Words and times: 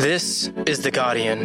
This 0.00 0.50
is 0.64 0.80
The 0.80 0.90
Guardian. 0.90 1.44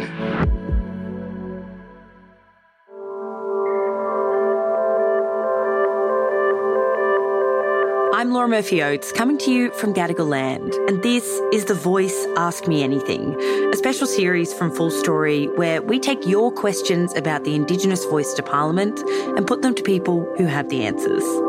I'm 8.14 8.32
Laura 8.32 8.48
Murphy 8.48 8.82
Oates, 8.82 9.12
coming 9.12 9.36
to 9.40 9.52
you 9.52 9.70
from 9.72 9.92
Gadigal 9.92 10.26
Land, 10.26 10.72
and 10.88 11.02
this 11.02 11.38
is 11.52 11.66
The 11.66 11.74
Voice 11.74 12.26
Ask 12.38 12.66
Me 12.66 12.82
Anything, 12.82 13.38
a 13.74 13.76
special 13.76 14.06
series 14.06 14.54
from 14.54 14.74
Full 14.74 14.90
Story 14.90 15.48
where 15.48 15.82
we 15.82 16.00
take 16.00 16.26
your 16.26 16.50
questions 16.50 17.14
about 17.14 17.44
the 17.44 17.54
Indigenous 17.54 18.06
voice 18.06 18.32
to 18.32 18.42
Parliament 18.42 18.98
and 19.36 19.46
put 19.46 19.60
them 19.60 19.74
to 19.74 19.82
people 19.82 20.24
who 20.38 20.46
have 20.46 20.70
the 20.70 20.82
answers. 20.82 21.45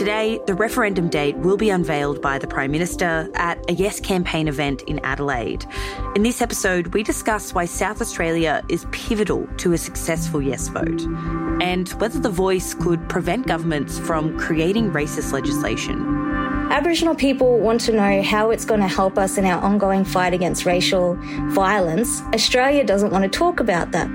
Today, 0.00 0.40
the 0.46 0.54
referendum 0.54 1.10
date 1.10 1.36
will 1.36 1.58
be 1.58 1.68
unveiled 1.68 2.22
by 2.22 2.38
the 2.38 2.46
Prime 2.46 2.70
Minister 2.70 3.28
at 3.34 3.62
a 3.68 3.74
Yes 3.74 4.00
campaign 4.00 4.48
event 4.48 4.80
in 4.84 4.98
Adelaide. 5.00 5.66
In 6.16 6.22
this 6.22 6.40
episode, 6.40 6.94
we 6.94 7.02
discuss 7.02 7.52
why 7.52 7.66
South 7.66 8.00
Australia 8.00 8.62
is 8.70 8.86
pivotal 8.92 9.46
to 9.58 9.74
a 9.74 9.76
successful 9.76 10.40
Yes 10.40 10.68
vote 10.68 11.02
and 11.60 11.90
whether 12.00 12.18
the 12.18 12.30
voice 12.30 12.72
could 12.72 13.06
prevent 13.10 13.46
governments 13.46 13.98
from 13.98 14.38
creating 14.38 14.90
racist 14.90 15.32
legislation. 15.32 16.00
Aboriginal 16.70 17.14
people 17.14 17.58
want 17.58 17.82
to 17.82 17.92
know 17.92 18.22
how 18.22 18.48
it's 18.48 18.64
going 18.64 18.80
to 18.80 18.88
help 18.88 19.18
us 19.18 19.36
in 19.36 19.44
our 19.44 19.62
ongoing 19.62 20.06
fight 20.06 20.32
against 20.32 20.64
racial 20.64 21.18
violence. 21.50 22.22
Australia 22.32 22.84
doesn't 22.84 23.10
want 23.10 23.30
to 23.30 23.38
talk 23.38 23.60
about 23.60 23.92
that. 23.92 24.08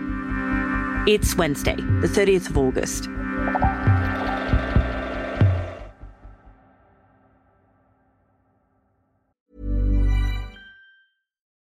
It's 1.07 1.35
Wednesday, 1.35 1.75
the 1.75 2.07
30th 2.07 2.49
of 2.49 2.57
August. 2.57 3.07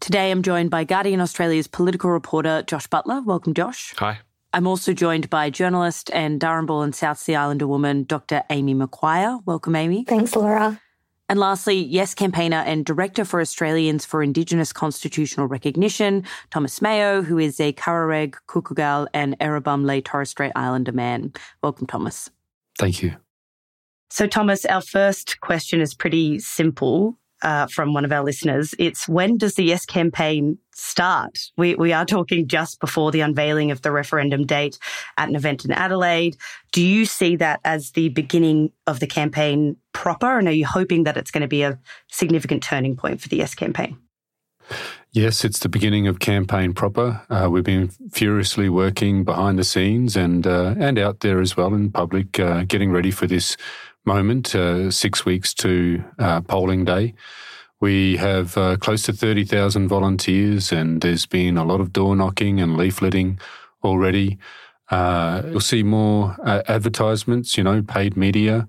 Today 0.00 0.30
I'm 0.30 0.42
joined 0.42 0.70
by 0.70 0.84
Guardian 0.84 1.20
Australia's 1.20 1.66
political 1.66 2.10
reporter 2.10 2.62
Josh 2.62 2.86
Butler. 2.86 3.20
Welcome, 3.20 3.52
Josh. 3.52 3.94
Hi. 3.98 4.20
I'm 4.52 4.66
also 4.66 4.92
joined 4.92 5.28
by 5.28 5.50
journalist 5.50 6.10
and 6.14 6.40
Darumbal 6.40 6.84
and 6.84 6.94
South 6.94 7.18
Sea 7.18 7.34
Islander 7.34 7.66
woman 7.66 8.04
Dr. 8.04 8.44
Amy 8.48 8.74
McQuire. 8.74 9.40
Welcome, 9.44 9.74
Amy. 9.74 10.04
Thanks, 10.04 10.36
Laura. 10.36 10.80
And 11.28 11.38
lastly, 11.40 11.82
Yes 11.82 12.14
campaigner 12.14 12.58
and 12.58 12.86
Director 12.86 13.24
for 13.24 13.40
Australians 13.40 14.06
for 14.06 14.22
Indigenous 14.22 14.72
Constitutional 14.72 15.46
Recognition, 15.46 16.24
Thomas 16.50 16.80
Mayo, 16.80 17.20
who 17.20 17.36
is 17.36 17.58
a 17.60 17.72
Kaurareg, 17.72 18.36
Kalkalgal 18.48 19.08
and 19.12 19.38
Erubamle 19.40 20.02
Torres 20.04 20.30
Strait 20.30 20.52
Islander 20.54 20.92
man. 20.92 21.32
Welcome, 21.62 21.86
Thomas. 21.88 22.30
Thank 22.78 23.02
you. 23.02 23.16
So, 24.10 24.26
Thomas, 24.26 24.64
our 24.64 24.80
first 24.80 25.40
question 25.40 25.80
is 25.80 25.92
pretty 25.92 26.38
simple 26.38 27.18
uh, 27.42 27.66
from 27.66 27.94
one 27.94 28.04
of 28.04 28.12
our 28.12 28.24
listeners. 28.24 28.74
It's 28.78 29.08
when 29.08 29.38
does 29.38 29.54
the 29.54 29.64
Yes 29.64 29.86
campaign 29.86 30.58
start? 30.74 31.38
We, 31.56 31.74
we 31.74 31.92
are 31.92 32.04
talking 32.04 32.46
just 32.46 32.80
before 32.80 33.10
the 33.10 33.20
unveiling 33.20 33.70
of 33.70 33.82
the 33.82 33.90
referendum 33.90 34.46
date 34.46 34.78
at 35.16 35.28
an 35.28 35.36
event 35.36 35.64
in 35.64 35.72
Adelaide. 35.72 36.36
Do 36.72 36.82
you 36.82 37.04
see 37.04 37.36
that 37.36 37.60
as 37.64 37.92
the 37.92 38.08
beginning 38.10 38.72
of 38.86 39.00
the 39.00 39.06
campaign 39.06 39.76
proper? 39.92 40.38
And 40.38 40.48
are 40.48 40.52
you 40.52 40.66
hoping 40.66 41.04
that 41.04 41.16
it's 41.16 41.30
going 41.30 41.42
to 41.42 41.48
be 41.48 41.62
a 41.62 41.78
significant 42.10 42.62
turning 42.62 42.96
point 42.96 43.20
for 43.20 43.28
the 43.28 43.36
Yes 43.36 43.54
campaign? 43.54 43.98
Yes, 45.12 45.44
it's 45.44 45.60
the 45.60 45.70
beginning 45.70 46.06
of 46.06 46.18
campaign 46.18 46.74
proper. 46.74 47.22
Uh, 47.30 47.48
we've 47.50 47.64
been 47.64 47.88
furiously 48.12 48.68
working 48.68 49.24
behind 49.24 49.58
the 49.58 49.64
scenes 49.64 50.16
and 50.16 50.46
uh, 50.46 50.74
and 50.78 50.98
out 50.98 51.20
there 51.20 51.40
as 51.40 51.56
well 51.56 51.72
in 51.72 51.90
public, 51.90 52.38
uh, 52.38 52.64
getting 52.64 52.92
ready 52.92 53.10
for 53.10 53.26
this 53.26 53.56
moment. 54.08 54.54
uh, 54.54 54.90
six 54.90 55.24
weeks 55.24 55.52
to 55.54 56.02
uh, 56.18 56.40
polling 56.40 56.84
day. 56.84 57.14
We 57.80 58.16
have 58.16 58.56
uh, 58.56 58.76
close 58.76 59.02
to 59.04 59.12
thirty 59.12 59.44
thousand 59.44 59.88
volunteers, 59.88 60.72
and 60.72 61.00
there's 61.00 61.26
been 61.26 61.56
a 61.56 61.64
lot 61.64 61.80
of 61.80 61.92
door 61.92 62.16
knocking 62.16 62.60
and 62.60 62.76
leafleting 62.76 63.38
already. 63.84 64.38
Uh, 64.90 65.42
you'll 65.50 65.60
see 65.60 65.82
more 65.82 66.34
uh, 66.42 66.62
advertisements, 66.66 67.56
you 67.58 67.62
know, 67.62 67.82
paid 67.82 68.16
media. 68.16 68.66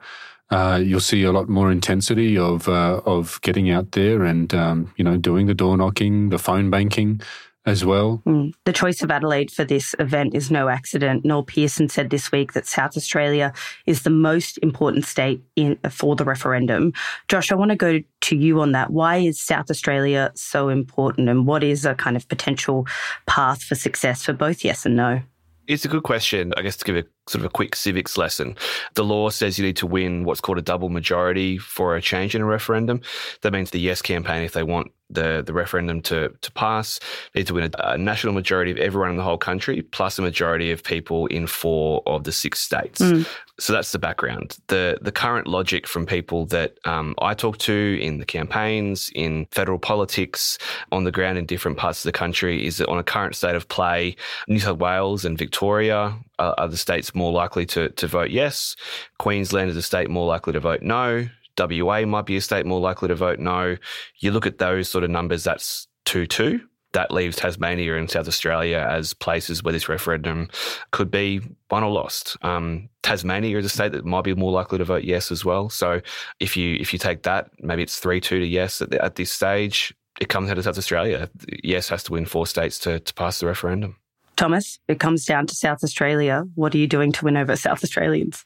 Uh, 0.52 0.80
you'll 0.84 1.00
see 1.00 1.24
a 1.24 1.32
lot 1.32 1.48
more 1.48 1.72
intensity 1.72 2.38
of 2.38 2.68
of 2.68 3.40
getting 3.42 3.70
out 3.72 3.92
there 3.94 4.24
and 4.26 4.54
um, 4.54 4.94
you 4.98 5.04
know 5.04 5.18
doing 5.18 5.48
the 5.48 5.56
door 5.56 5.78
knocking, 5.78 6.30
the 6.30 6.40
phone 6.40 6.70
banking 6.70 7.22
as 7.70 7.86
well. 7.86 8.22
Mm. 8.26 8.54
The 8.66 8.74
choice 8.74 9.02
of 9.02 9.12
Adelaide 9.12 9.52
for 9.52 9.64
this 9.64 9.96
event 10.00 10.36
is 10.36 10.52
no 10.52 10.68
accident. 10.68 11.24
Noel 11.24 11.44
Pearson 11.44 11.88
said 11.88 12.10
this 12.10 12.32
week 12.32 12.54
that 12.54 12.68
South 12.68 12.98
Australia 12.98 13.54
is 13.86 14.04
the 14.04 14.10
most 14.10 14.58
important 14.62 15.06
state 15.06 15.42
in 15.56 15.78
for 15.90 16.16
the 16.16 16.26
referendum. 16.26 16.94
Josh, 17.28 17.52
I 17.52 17.56
want 17.56 17.70
to 17.70 17.78
go 17.78 18.00
to 18.22 18.36
you 18.36 18.60
on 18.60 18.74
that. 18.74 18.92
Why 18.92 19.18
is 19.18 19.40
South 19.40 19.70
Australia 19.70 20.32
so 20.36 20.70
important, 20.70 21.30
and 21.30 21.46
what 21.46 21.64
is 21.64 21.86
a 21.86 21.96
kind 21.96 22.18
of 22.18 22.28
potential 22.28 22.88
path 23.28 23.64
for 23.64 23.76
success 23.76 24.24
for 24.24 24.34
both 24.34 24.66
yes 24.66 24.86
and 24.86 24.96
no? 24.96 25.22
It's 25.68 25.86
a 25.86 25.88
good 25.88 26.04
question. 26.04 26.52
I 26.58 26.64
guess 26.64 26.78
to 26.78 26.86
give 26.86 26.98
a 26.98 27.04
sort 27.30 27.42
of 27.42 27.46
a 27.46 27.50
quick 27.50 27.76
civics 27.76 28.18
lesson. 28.18 28.56
The 28.96 29.04
law 29.04 29.30
says 29.30 29.60
you 29.60 29.66
need 29.66 29.78
to 29.78 29.88
win 29.88 30.24
what's 30.24 30.42
called 30.42 30.58
a 30.58 30.64
double 30.64 30.90
majority 30.90 31.58
for 31.58 31.96
a 31.96 32.02
change 32.02 32.36
in 32.36 32.42
a 32.42 32.46
referendum. 32.46 33.02
That 33.42 33.54
means 33.54 33.70
the 33.70 33.80
yes 33.80 34.02
campaign, 34.02 34.44
if 34.44 34.54
they 34.54 34.64
want 34.64 34.92
the, 35.10 35.44
the 35.46 35.54
referendum 35.54 36.02
to, 36.04 36.30
to 36.42 36.52
pass, 36.52 37.00
need 37.34 37.48
to 37.48 37.54
win 37.54 37.72
a, 37.74 37.92
a, 37.92 37.98
national 37.98 38.34
majority 38.34 38.72
of 38.72 38.78
everyone 38.78 39.10
in 39.10 39.18
the 39.18 39.24
whole 39.24 39.38
country, 39.38 39.82
plus 39.82 40.20
a 40.20 40.22
majority 40.22 40.72
of 40.72 40.84
people 40.84 41.26
in 41.28 41.48
four 41.48 42.04
of 42.06 42.24
the 42.24 42.32
six 42.32 42.60
states. 42.60 43.02
Mm. 43.02 43.28
So 43.60 43.74
that's 43.74 43.92
the 43.92 44.00
background. 44.00 44.58
The 44.68 44.98
the 45.02 45.12
current 45.12 45.48
logic 45.48 45.86
from 45.86 46.06
people 46.06 46.46
that 46.48 46.78
um, 46.86 47.14
I 47.22 47.34
talk 47.34 47.58
to 47.60 48.00
in 48.02 48.20
the 48.20 48.26
campaigns, 48.26 49.12
in 49.16 49.48
federal 49.52 49.80
politics, 49.80 50.58
on 50.92 51.04
the 51.04 51.12
ground 51.12 51.38
in 51.38 51.46
different 51.46 51.78
parts 51.78 52.00
of 52.00 52.04
the 52.04 52.18
country 52.18 52.66
is 52.66 52.78
that 52.78 52.88
on 52.88 52.98
a 52.98 53.04
current 53.04 53.36
state 53.36 53.56
of 53.56 53.68
play, 53.68 54.16
New 54.48 54.60
South 54.60 54.78
Wales 54.78 55.26
and 55.26 55.38
Victoria 55.38 56.18
are, 56.40 56.68
the 56.68 56.78
states 56.78 57.14
more 57.14 57.32
likely 57.32 57.66
to, 57.68 57.90
to 57.90 58.08
vote 58.08 58.32
yes. 58.32 58.76
Queensland 59.20 59.70
is 59.70 59.78
a 59.78 59.82
state 59.82 60.10
more 60.10 60.26
likely 60.26 60.54
to 60.54 60.60
vote 60.60 60.82
no. 60.82 61.28
WA 61.58 62.06
might 62.06 62.26
be 62.26 62.38
a 62.38 62.42
state 62.42 62.66
more 62.66 62.80
likely 62.80 63.10
to 63.10 63.16
vote 63.16 63.38
no. 63.38 63.76
You 64.20 64.32
look 64.32 64.46
at 64.46 64.58
those 64.58 64.88
sort 64.90 65.04
of 65.04 65.10
numbers, 65.10 65.44
that's 65.44 65.88
2 66.06 66.26
2 66.26 66.62
that 66.94 67.12
leaves 67.12 67.38
Tasmania 67.38 67.98
and 67.98 68.10
South 68.10 68.28
Australia 68.28 68.88
as 68.90 69.14
places 69.14 69.64
where 69.64 69.72
this 69.72 69.88
referendum 69.88 70.50
could 70.92 71.12
be 71.12 71.42
won 71.70 71.84
or 71.84 71.92
lost. 71.92 72.36
Um, 72.42 72.90
Tasmania 73.04 73.58
is 73.58 73.66
a 73.66 73.70
state 73.70 73.92
that 73.92 74.06
might 74.06 74.24
be 74.24 74.34
more 74.34 74.52
likely 74.52 74.80
to 74.80 74.86
vote 74.86 75.04
yes 75.04 75.32
as 75.32 75.46
well. 75.46 75.70
So 75.70 76.02
if 76.40 76.58
you 76.58 76.76
if 76.76 76.92
you 76.94 77.00
take 77.00 77.24
that, 77.24 77.52
maybe 77.60 77.84
it's 77.84 78.00
three 78.00 78.20
two 78.20 78.40
to 78.40 78.46
yes 78.46 78.82
at, 78.82 78.90
the, 78.90 79.04
at 79.04 79.16
this 79.16 79.32
stage. 79.32 79.94
It 80.20 80.30
comes 80.30 80.50
out 80.50 80.58
of 80.58 80.64
South 80.64 80.78
Australia. 80.78 81.30
Yes 81.64 81.90
has 81.90 82.04
to 82.04 82.12
win 82.12 82.26
four 82.26 82.48
states 82.48 82.80
to, 82.80 83.00
to 83.00 83.14
pass 83.14 83.40
the 83.40 83.46
referendum. 83.46 83.96
Thomas, 84.40 84.80
it 84.88 85.02
comes 85.02 85.26
down 85.26 85.48
to 85.48 85.54
South 85.54 85.84
Australia. 85.84 86.46
What 86.56 86.74
are 86.74 86.78
you 86.78 86.88
doing 86.88 87.12
to 87.12 87.26
win 87.26 87.36
over 87.36 87.58
South 87.58 87.84
Australians? 87.84 88.46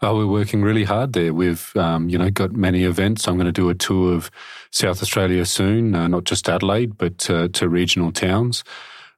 Oh, 0.00 0.16
we're 0.16 0.28
working 0.28 0.62
really 0.62 0.84
hard 0.84 1.14
there. 1.14 1.34
We've, 1.34 1.74
um, 1.76 2.08
you 2.08 2.16
know, 2.16 2.30
got 2.30 2.52
many 2.52 2.84
events. 2.84 3.26
I'm 3.26 3.34
going 3.34 3.46
to 3.46 3.52
do 3.52 3.68
a 3.68 3.74
tour 3.74 4.14
of 4.14 4.30
South 4.70 5.02
Australia 5.02 5.44
soon, 5.44 5.96
uh, 5.96 6.06
not 6.06 6.22
just 6.22 6.48
Adelaide, 6.48 6.96
but 6.96 7.28
uh, 7.28 7.48
to 7.54 7.68
regional 7.68 8.12
towns. 8.12 8.62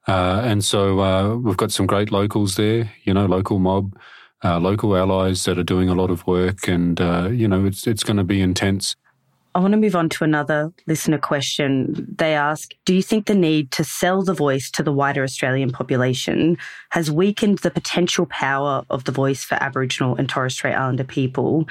Uh, 0.09 0.41
and 0.43 0.65
so 0.65 1.01
uh, 1.01 1.37
we've 1.37 1.59
got 1.59 1.73
some 1.73 1.85
great 1.87 2.11
locals 2.11 2.57
there, 2.57 2.91
you 3.03 3.13
know, 3.13 3.27
local 3.27 3.59
mob, 3.59 3.95
uh, 4.43 4.59
local 4.59 4.97
allies 4.97 5.45
that 5.45 5.59
are 5.59 5.63
doing 5.63 5.91
a 5.91 5.95
lot 5.95 6.11
of 6.11 6.27
work. 6.27 6.67
And, 6.67 7.03
uh, 7.03 7.29
you 7.31 7.47
know, 7.47 7.67
it's, 7.67 7.87
it's 7.87 8.03
going 8.03 8.17
to 8.17 8.25
be 8.25 8.41
intense. 8.41 8.97
I 9.57 9.61
want 9.61 9.71
to 9.71 9.79
move 9.79 9.95
on 9.95 10.09
to 10.09 10.25
another 10.25 10.73
listener 10.89 11.19
question. 11.19 12.13
They 12.19 12.35
ask 12.35 12.73
Do 12.85 12.93
you 12.93 13.03
think 13.03 13.27
the 13.27 13.37
need 13.37 13.71
to 13.73 13.85
sell 13.85 14.23
the 14.23 14.35
voice 14.35 14.69
to 14.73 14.83
the 14.83 14.93
wider 14.93 15.23
Australian 15.23 15.71
population 15.71 16.59
has 16.91 17.09
weakened 17.09 17.59
the 17.59 17.71
potential 17.71 18.27
power 18.27 18.85
of 18.91 19.05
the 19.05 19.13
voice 19.13 19.45
for 19.45 19.55
Aboriginal 19.63 20.17
and 20.17 20.29
Torres 20.29 20.55
Strait 20.55 20.75
Islander 20.75 21.05
people? 21.05 21.69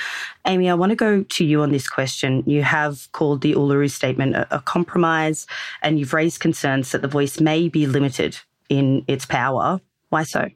Amy, 0.47 0.69
I 0.69 0.75
want 0.75 0.91
to 0.91 0.95
go 0.95 1.23
to 1.23 1.45
you 1.45 1.61
on 1.61 1.73
this 1.73 1.89
question. 1.89 2.41
You 2.45 2.63
have 2.63 3.11
called 3.11 3.41
the 3.41 3.53
Uluru 3.53 3.91
Statement 3.91 4.37
a, 4.37 4.55
a 4.55 4.61
compromise, 4.61 5.45
and 5.81 5.99
you've 5.99 6.13
raised 6.13 6.39
concerns 6.39 6.93
that 6.93 7.01
the 7.01 7.09
voice 7.09 7.41
may 7.41 7.67
be 7.67 7.85
limited 7.85 8.39
in 8.69 9.03
its 9.09 9.25
power. 9.25 9.81
Why 10.07 10.23
so? 10.23 10.47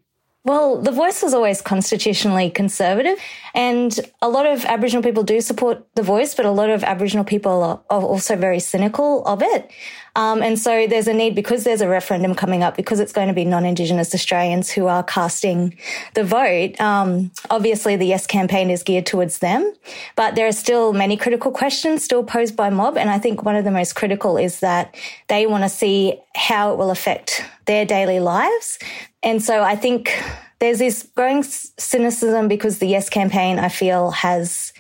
Well, 0.47 0.77
the 0.77 0.91
voice 0.93 1.21
was 1.21 1.33
always 1.33 1.61
constitutionally 1.61 2.49
conservative, 2.49 3.19
and 3.53 3.99
a 4.21 4.29
lot 4.29 4.45
of 4.45 4.63
Aboriginal 4.63 5.03
people 5.03 5.23
do 5.23 5.41
support 5.41 5.85
the 5.95 6.03
voice, 6.03 6.35
but 6.35 6.45
a 6.45 6.51
lot 6.51 6.69
of 6.69 6.85
Aboriginal 6.85 7.25
people 7.25 7.63
are, 7.63 7.81
also 7.89 8.37
very 8.37 8.61
cynical 8.61 9.25
of 9.25 9.43
it. 9.43 9.69
Um, 10.15 10.41
and 10.41 10.57
so 10.57 10.87
there's 10.87 11.09
a 11.09 11.13
need 11.13 11.35
because 11.35 11.65
there's 11.65 11.81
a 11.81 11.89
referendum 11.89 12.33
coming 12.33 12.63
up, 12.63 12.77
because 12.77 13.01
it's 13.01 13.11
going 13.11 13.27
to 13.27 13.33
be 13.33 13.43
non-Indigenous 13.43 14.15
Australians 14.15 14.71
who 14.71 14.87
are 14.87 15.03
casting 15.03 15.77
the 16.13 16.23
vote. 16.23 16.79
Um, 16.79 17.29
obviously, 17.49 17.97
the 17.97 18.05
Yes 18.05 18.25
campaign 18.25 18.69
is 18.69 18.83
geared 18.83 19.05
towards 19.05 19.39
them, 19.39 19.73
but 20.15 20.35
there 20.35 20.47
are 20.47 20.53
still 20.53 20.93
many 20.93 21.17
critical 21.17 21.51
questions 21.51 22.05
still 22.05 22.23
posed 22.23 22.55
by 22.55 22.69
mob, 22.69 22.97
and 22.97 23.09
I 23.09 23.19
think 23.19 23.43
one 23.43 23.57
of 23.57 23.65
the 23.65 23.71
most 23.71 23.95
critical 23.95 24.37
is 24.37 24.61
that 24.61 24.95
they 25.27 25.45
want 25.45 25.65
to 25.65 25.69
see 25.69 26.21
how 26.33 26.71
it 26.71 26.77
will 26.77 26.89
affect 26.89 27.43
their 27.67 27.85
daily 27.85 28.19
lives. 28.19 28.79
And 29.21 29.43
so 29.43 29.61
I 29.61 29.75
think 29.75 30.11
there's 30.59 30.79
this 30.79 31.03
growing 31.15 31.43
cynicism 31.43 32.47
because 32.47 32.79
the 32.79 32.87
Yes 32.87 33.09
campaign, 33.09 33.59
I 33.59 33.69
feel, 33.69 34.11
has 34.11 34.73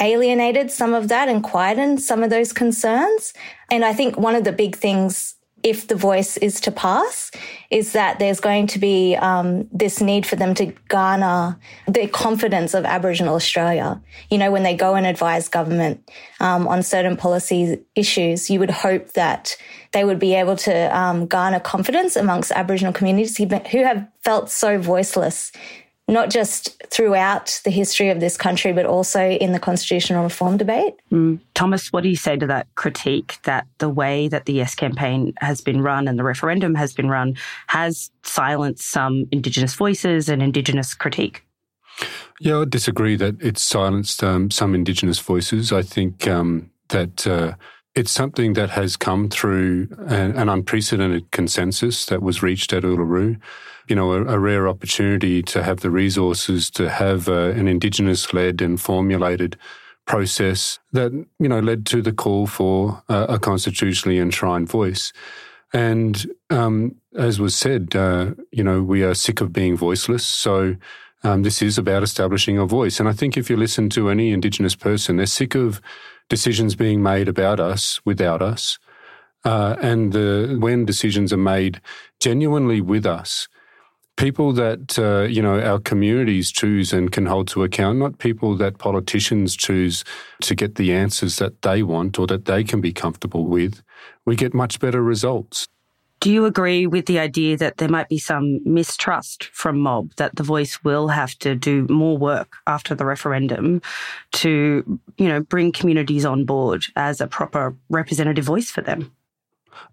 alienated 0.00 0.70
some 0.70 0.94
of 0.94 1.08
that 1.08 1.28
and 1.28 1.42
quietened 1.42 2.02
some 2.02 2.24
of 2.24 2.30
those 2.30 2.52
concerns. 2.52 3.32
And 3.70 3.84
I 3.84 3.92
think 3.92 4.18
one 4.18 4.34
of 4.34 4.44
the 4.44 4.52
big 4.52 4.76
things 4.76 5.36
if 5.62 5.86
the 5.86 5.94
voice 5.94 6.36
is 6.36 6.60
to 6.62 6.72
pass, 6.72 7.30
is 7.70 7.92
that 7.92 8.18
there's 8.18 8.40
going 8.40 8.66
to 8.68 8.78
be 8.78 9.16
um, 9.16 9.68
this 9.72 10.00
need 10.00 10.26
for 10.26 10.36
them 10.36 10.54
to 10.54 10.66
garner 10.88 11.58
the 11.86 12.06
confidence 12.08 12.74
of 12.74 12.84
Aboriginal 12.84 13.34
Australia. 13.34 14.00
You 14.30 14.38
know, 14.38 14.50
when 14.50 14.62
they 14.62 14.76
go 14.76 14.94
and 14.94 15.06
advise 15.06 15.48
government 15.48 16.10
um, 16.40 16.66
on 16.66 16.82
certain 16.82 17.16
policy 17.16 17.80
issues, 17.94 18.50
you 18.50 18.58
would 18.60 18.70
hope 18.70 19.12
that 19.12 19.56
they 19.92 20.04
would 20.04 20.18
be 20.18 20.34
able 20.34 20.56
to 20.56 20.96
um, 20.96 21.26
garner 21.26 21.60
confidence 21.60 22.16
amongst 22.16 22.50
Aboriginal 22.52 22.92
communities 22.92 23.36
who 23.36 23.84
have 23.84 24.08
felt 24.24 24.50
so 24.50 24.78
voiceless 24.78 25.52
not 26.12 26.30
just 26.30 26.80
throughout 26.90 27.60
the 27.64 27.70
history 27.70 28.10
of 28.10 28.20
this 28.20 28.36
country, 28.36 28.72
but 28.72 28.86
also 28.86 29.30
in 29.30 29.52
the 29.52 29.58
constitutional 29.58 30.22
reform 30.22 30.56
debate. 30.56 30.94
Mm. 31.10 31.40
Thomas, 31.54 31.92
what 31.92 32.02
do 32.02 32.08
you 32.08 32.16
say 32.16 32.36
to 32.36 32.46
that 32.46 32.72
critique 32.74 33.38
that 33.44 33.66
the 33.78 33.88
way 33.88 34.28
that 34.28 34.44
the 34.44 34.52
Yes 34.52 34.74
campaign 34.74 35.32
has 35.38 35.60
been 35.60 35.80
run 35.82 36.06
and 36.06 36.18
the 36.18 36.24
referendum 36.24 36.74
has 36.74 36.92
been 36.92 37.08
run 37.08 37.34
has 37.68 38.10
silenced 38.22 38.90
some 38.90 39.26
Indigenous 39.32 39.74
voices 39.74 40.28
and 40.28 40.42
Indigenous 40.42 40.94
critique? 40.94 41.44
Yeah, 42.40 42.60
I 42.60 42.64
disagree 42.64 43.16
that 43.16 43.40
it's 43.40 43.62
silenced 43.62 44.22
um, 44.22 44.50
some 44.50 44.74
Indigenous 44.74 45.18
voices. 45.18 45.72
I 45.72 45.82
think 45.82 46.28
um, 46.28 46.70
that. 46.88 47.26
Uh, 47.26 47.54
it's 47.94 48.10
something 48.10 48.54
that 48.54 48.70
has 48.70 48.96
come 48.96 49.28
through 49.28 49.86
an, 50.08 50.34
an, 50.38 50.48
unprecedented 50.48 51.30
consensus 51.30 52.06
that 52.06 52.22
was 52.22 52.42
reached 52.42 52.72
at 52.72 52.84
Uluru. 52.84 53.38
You 53.88 53.96
know, 53.96 54.12
a, 54.12 54.24
a 54.24 54.38
rare 54.38 54.68
opportunity 54.68 55.42
to 55.42 55.62
have 55.62 55.80
the 55.80 55.90
resources 55.90 56.70
to 56.70 56.88
have 56.88 57.28
uh, 57.28 57.50
an 57.50 57.68
Indigenous 57.68 58.32
led 58.32 58.62
and 58.62 58.80
formulated 58.80 59.56
process 60.04 60.78
that, 60.92 61.12
you 61.38 61.48
know, 61.48 61.60
led 61.60 61.86
to 61.86 62.02
the 62.02 62.12
call 62.12 62.46
for 62.46 63.02
uh, 63.08 63.26
a 63.28 63.38
constitutionally 63.38 64.18
enshrined 64.18 64.68
voice. 64.68 65.12
And 65.72 66.26
um, 66.50 66.96
as 67.16 67.40
was 67.40 67.54
said, 67.54 67.96
uh, 67.96 68.32
you 68.50 68.64
know, 68.64 68.82
we 68.82 69.02
are 69.02 69.14
sick 69.14 69.40
of 69.40 69.52
being 69.52 69.76
voiceless. 69.76 70.26
So 70.26 70.76
um, 71.24 71.42
this 71.42 71.62
is 71.62 71.78
about 71.78 72.02
establishing 72.02 72.58
a 72.58 72.66
voice. 72.66 73.00
And 73.00 73.08
I 73.08 73.12
think 73.12 73.36
if 73.36 73.48
you 73.48 73.56
listen 73.56 73.88
to 73.90 74.10
any 74.10 74.32
Indigenous 74.32 74.74
person, 74.74 75.16
they're 75.16 75.26
sick 75.26 75.54
of 75.54 75.80
decisions 76.28 76.74
being 76.74 77.02
made 77.02 77.28
about 77.28 77.60
us 77.60 78.00
without 78.04 78.42
us. 78.42 78.78
Uh, 79.44 79.76
and 79.80 80.12
the, 80.12 80.56
when 80.60 80.84
decisions 80.84 81.32
are 81.32 81.36
made 81.36 81.80
genuinely 82.20 82.80
with 82.80 83.06
us, 83.06 83.48
people 84.16 84.52
that 84.52 84.98
uh, 84.98 85.22
you 85.22 85.42
know 85.42 85.60
our 85.60 85.78
communities 85.78 86.50
choose 86.50 86.92
and 86.92 87.12
can 87.12 87.26
hold 87.26 87.48
to 87.48 87.62
account, 87.62 87.98
not 87.98 88.18
people 88.18 88.56
that 88.56 88.78
politicians 88.78 89.56
choose 89.56 90.04
to 90.42 90.54
get 90.54 90.76
the 90.76 90.92
answers 90.92 91.36
that 91.36 91.62
they 91.62 91.82
want 91.82 92.18
or 92.18 92.26
that 92.26 92.44
they 92.44 92.64
can 92.64 92.80
be 92.80 92.92
comfortable 92.92 93.46
with, 93.46 93.82
we 94.24 94.36
get 94.36 94.54
much 94.54 94.80
better 94.80 95.02
results. 95.02 95.68
Do 96.20 96.30
you 96.30 96.44
agree 96.44 96.86
with 96.86 97.06
the 97.06 97.18
idea 97.18 97.56
that 97.56 97.78
there 97.78 97.88
might 97.88 98.08
be 98.08 98.18
some 98.18 98.60
mistrust 98.64 99.46
from 99.52 99.80
mob 99.80 100.14
that 100.18 100.36
the 100.36 100.44
voice 100.44 100.84
will 100.84 101.08
have 101.08 101.36
to 101.40 101.56
do 101.56 101.84
more 101.90 102.16
work 102.16 102.58
after 102.68 102.94
the 102.94 103.04
referendum 103.04 103.82
to, 104.34 105.00
you 105.18 105.28
know, 105.28 105.40
bring 105.40 105.72
communities 105.72 106.24
on 106.24 106.44
board 106.44 106.84
as 106.94 107.20
a 107.20 107.26
proper 107.26 107.74
representative 107.90 108.44
voice 108.44 108.70
for 108.70 108.82
them? 108.82 109.10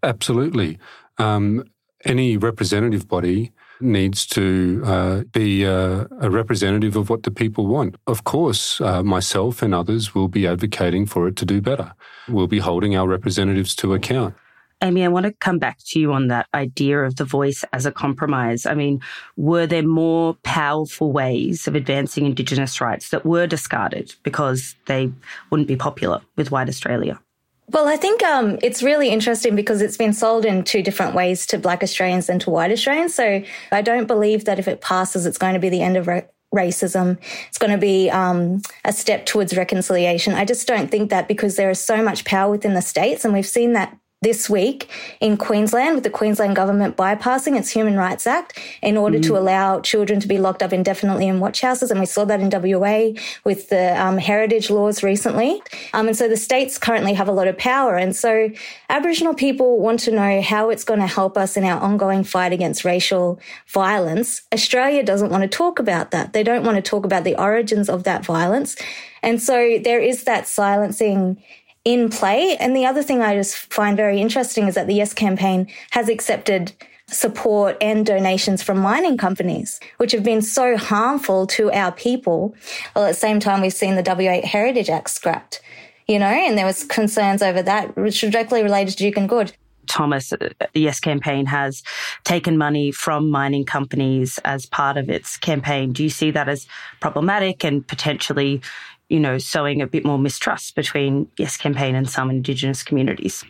Absolutely. 0.03 0.77
Um, 1.17 1.63
any 2.05 2.37
representative 2.37 3.07
body 3.07 3.51
needs 3.81 4.25
to 4.27 4.81
uh, 4.85 5.23
be 5.31 5.65
uh, 5.65 6.05
a 6.21 6.29
representative 6.29 6.95
of 6.95 7.09
what 7.09 7.23
the 7.23 7.31
people 7.31 7.67
want. 7.67 7.95
Of 8.07 8.23
course, 8.23 8.81
uh, 8.81 9.03
myself 9.03 9.61
and 9.61 9.73
others 9.73 10.13
will 10.13 10.27
be 10.27 10.47
advocating 10.47 11.05
for 11.05 11.27
it 11.27 11.35
to 11.37 11.45
do 11.45 11.61
better. 11.61 11.93
We'll 12.27 12.47
be 12.47 12.59
holding 12.59 12.95
our 12.95 13.07
representatives 13.07 13.75
to 13.75 13.93
account. 13.93 14.35
Amy, 14.81 15.03
I 15.03 15.09
want 15.09 15.25
to 15.25 15.33
come 15.33 15.59
back 15.59 15.77
to 15.87 15.99
you 15.99 16.13
on 16.13 16.27
that 16.27 16.47
idea 16.53 17.03
of 17.03 17.17
the 17.17 17.25
voice 17.25 17.65
as 17.73 17.85
a 17.85 17.91
compromise. 17.91 18.65
I 18.65 18.75
mean, 18.75 19.01
were 19.35 19.67
there 19.67 19.83
more 19.83 20.35
powerful 20.43 21.11
ways 21.11 21.67
of 21.67 21.75
advancing 21.75 22.25
Indigenous 22.25 22.79
rights 22.79 23.09
that 23.09 23.25
were 23.25 23.45
discarded 23.45 24.15
because 24.23 24.75
they 24.85 25.11
wouldn't 25.49 25.67
be 25.67 25.75
popular 25.75 26.21
with 26.37 26.51
white 26.51 26.69
Australia? 26.69 27.19
Well, 27.71 27.87
I 27.87 27.97
think 27.97 28.23
um, 28.23 28.57
it's 28.63 28.81
really 28.81 29.09
interesting 29.09 29.55
because 29.55 29.81
it's 29.81 29.97
been 29.97 30.13
sold 30.13 30.43
in 30.43 30.63
two 30.63 30.81
different 30.81 31.13
ways 31.13 31.45
to 31.47 31.59
Black 31.59 31.83
Australians 31.83 32.27
and 32.27 32.41
to 32.41 32.49
white 32.49 32.71
Australians. 32.71 33.13
So 33.13 33.43
I 33.71 33.81
don't 33.83 34.07
believe 34.07 34.45
that 34.45 34.57
if 34.57 34.67
it 34.67 34.81
passes, 34.81 35.27
it's 35.27 35.37
going 35.37 35.53
to 35.53 35.59
be 35.59 35.69
the 35.69 35.81
end 35.81 35.95
of 35.95 36.09
racism. 36.53 37.19
It's 37.47 37.59
going 37.59 37.71
to 37.71 37.77
be 37.77 38.09
um, 38.09 38.63
a 38.85 38.91
step 38.91 39.27
towards 39.27 39.55
reconciliation. 39.55 40.33
I 40.33 40.45
just 40.45 40.67
don't 40.67 40.89
think 40.89 41.11
that 41.11 41.27
because 41.27 41.57
there 41.57 41.69
is 41.69 41.79
so 41.79 42.03
much 42.03 42.25
power 42.25 42.49
within 42.49 42.73
the 42.73 42.81
states, 42.81 43.23
and 43.23 43.35
we've 43.35 43.45
seen 43.45 43.73
that 43.73 43.95
this 44.21 44.49
week 44.49 44.89
in 45.21 45.37
Queensland 45.37 45.95
with 45.95 46.03
the 46.03 46.09
Queensland 46.09 46.53
government 46.53 46.97
bypassing 46.97 47.57
its 47.57 47.69
Human 47.69 47.95
Rights 47.95 48.27
Act 48.27 48.59
in 48.81 48.97
order 48.97 49.17
mm. 49.17 49.23
to 49.23 49.37
allow 49.37 49.79
children 49.79 50.19
to 50.19 50.27
be 50.27 50.37
locked 50.37 50.61
up 50.61 50.73
indefinitely 50.73 51.27
in 51.27 51.39
watch 51.39 51.61
houses. 51.61 51.89
And 51.89 52.01
we 52.01 52.05
saw 52.05 52.25
that 52.25 52.41
in 52.41 52.49
WA 52.49 53.11
with 53.45 53.69
the 53.69 53.99
um, 54.01 54.17
heritage 54.17 54.69
laws 54.69 55.03
recently. 55.03 55.61
Um, 55.93 56.07
and 56.09 56.17
so 56.17 56.27
the 56.27 56.35
states 56.35 56.77
currently 56.77 57.13
have 57.13 57.29
a 57.29 57.31
lot 57.31 57.47
of 57.47 57.57
power. 57.57 57.95
And 57.95 58.13
so 58.13 58.49
Aboriginal 58.89 59.33
people 59.33 59.79
want 59.79 60.01
to 60.01 60.11
know 60.11 60.41
how 60.41 60.69
it's 60.69 60.83
going 60.83 60.99
to 60.99 61.07
help 61.07 61.37
us 61.37 61.55
in 61.55 61.63
our 61.63 61.79
ongoing 61.79 62.25
fight 62.25 62.51
against 62.51 62.83
racial 62.83 63.39
violence. 63.67 64.41
Australia 64.53 65.01
doesn't 65.01 65.29
want 65.29 65.43
to 65.43 65.49
talk 65.49 65.79
about 65.79 66.11
that. 66.11 66.33
They 66.33 66.43
don't 66.43 66.65
want 66.65 66.75
to 66.75 66.81
talk 66.81 67.05
about 67.05 67.23
the 67.23 67.39
origins 67.41 67.87
of 67.87 68.03
that 68.03 68.25
violence. 68.25 68.75
And 69.21 69.41
so 69.41 69.79
there 69.83 69.99
is 69.99 70.23
that 70.23 70.47
silencing 70.47 71.41
in 71.85 72.09
play. 72.09 72.57
And 72.59 72.75
the 72.75 72.85
other 72.85 73.03
thing 73.03 73.21
I 73.21 73.35
just 73.35 73.55
find 73.55 73.95
very 73.95 74.21
interesting 74.21 74.67
is 74.67 74.75
that 74.75 74.87
the 74.87 74.95
Yes 74.95 75.13
campaign 75.13 75.67
has 75.91 76.09
accepted 76.09 76.73
support 77.07 77.77
and 77.81 78.05
donations 78.05 78.61
from 78.61 78.79
mining 78.79 79.17
companies, 79.17 79.79
which 79.97 80.11
have 80.11 80.23
been 80.23 80.41
so 80.41 80.77
harmful 80.77 81.47
to 81.47 81.71
our 81.71 81.91
people. 81.91 82.55
Well, 82.95 83.05
at 83.05 83.09
the 83.09 83.13
same 83.15 83.39
time, 83.39 83.61
we've 83.61 83.73
seen 83.73 83.95
the 83.95 84.03
WA 84.05 84.45
Heritage 84.45 84.89
Act 84.89 85.09
scrapped, 85.09 85.61
you 86.07 86.19
know, 86.19 86.27
and 86.27 86.57
there 86.57 86.65
was 86.65 86.83
concerns 86.83 87.41
over 87.41 87.61
that, 87.63 87.95
which 87.97 88.21
directly 88.21 88.61
related 88.63 88.97
to 88.97 89.11
Juukan 89.11 89.27
Gorge. 89.27 89.53
Thomas, 89.87 90.31
uh, 90.31 90.37
the 90.37 90.79
Yes 90.79 90.99
campaign 90.99 91.47
has 91.47 91.83
taken 92.23 92.57
money 92.57 92.91
from 92.91 93.29
mining 93.29 93.65
companies 93.65 94.39
as 94.45 94.67
part 94.67 94.97
of 94.97 95.09
its 95.09 95.35
campaign. 95.35 95.91
Do 95.91 96.03
you 96.03 96.11
see 96.11 96.29
that 96.31 96.47
as 96.47 96.67
problematic 96.99 97.65
and 97.65 97.85
potentially, 97.85 98.61
you 99.09 99.19
know, 99.19 99.37
sowing 99.37 99.81
a 99.81 99.87
bit 99.87 100.05
more 100.05 100.17
mistrust 100.19 100.75
between 100.75 101.27
Yes 101.37 101.57
Campaign 101.57 101.95
and 101.95 102.09
some 102.09 102.29
Indigenous 102.29 102.83
communities? 102.83 103.43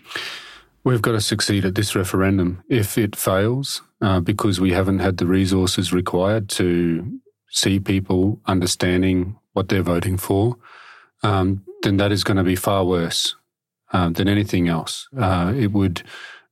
We've 0.84 1.02
got 1.02 1.12
to 1.12 1.22
succeed 1.22 1.66
at 1.66 1.76
this 1.76 1.96
referendum. 1.96 2.64
If 2.70 2.98
it 2.98 3.16
fails, 3.16 3.82
uh, 4.02 4.22
because 4.22 4.62
we 4.62 4.72
haven't 4.72 5.00
had 5.00 5.18
the 5.18 5.28
resources 5.28 5.92
required 5.92 6.48
to 6.50 7.20
see 7.52 7.80
people 7.80 8.40
understanding 8.46 9.38
what 9.54 9.68
they're 9.68 9.82
voting 9.82 10.18
for, 10.18 10.56
um, 11.24 11.64
then 11.84 11.98
that 11.98 12.12
is 12.12 12.24
going 12.24 12.38
to 12.38 12.44
be 12.44 12.56
far 12.56 12.86
worse 12.86 13.36
uh, 13.92 14.10
than 14.10 14.28
anything 14.28 14.70
else. 14.70 15.08
Uh, 15.18 15.54
it 15.56 15.74
would, 15.74 16.04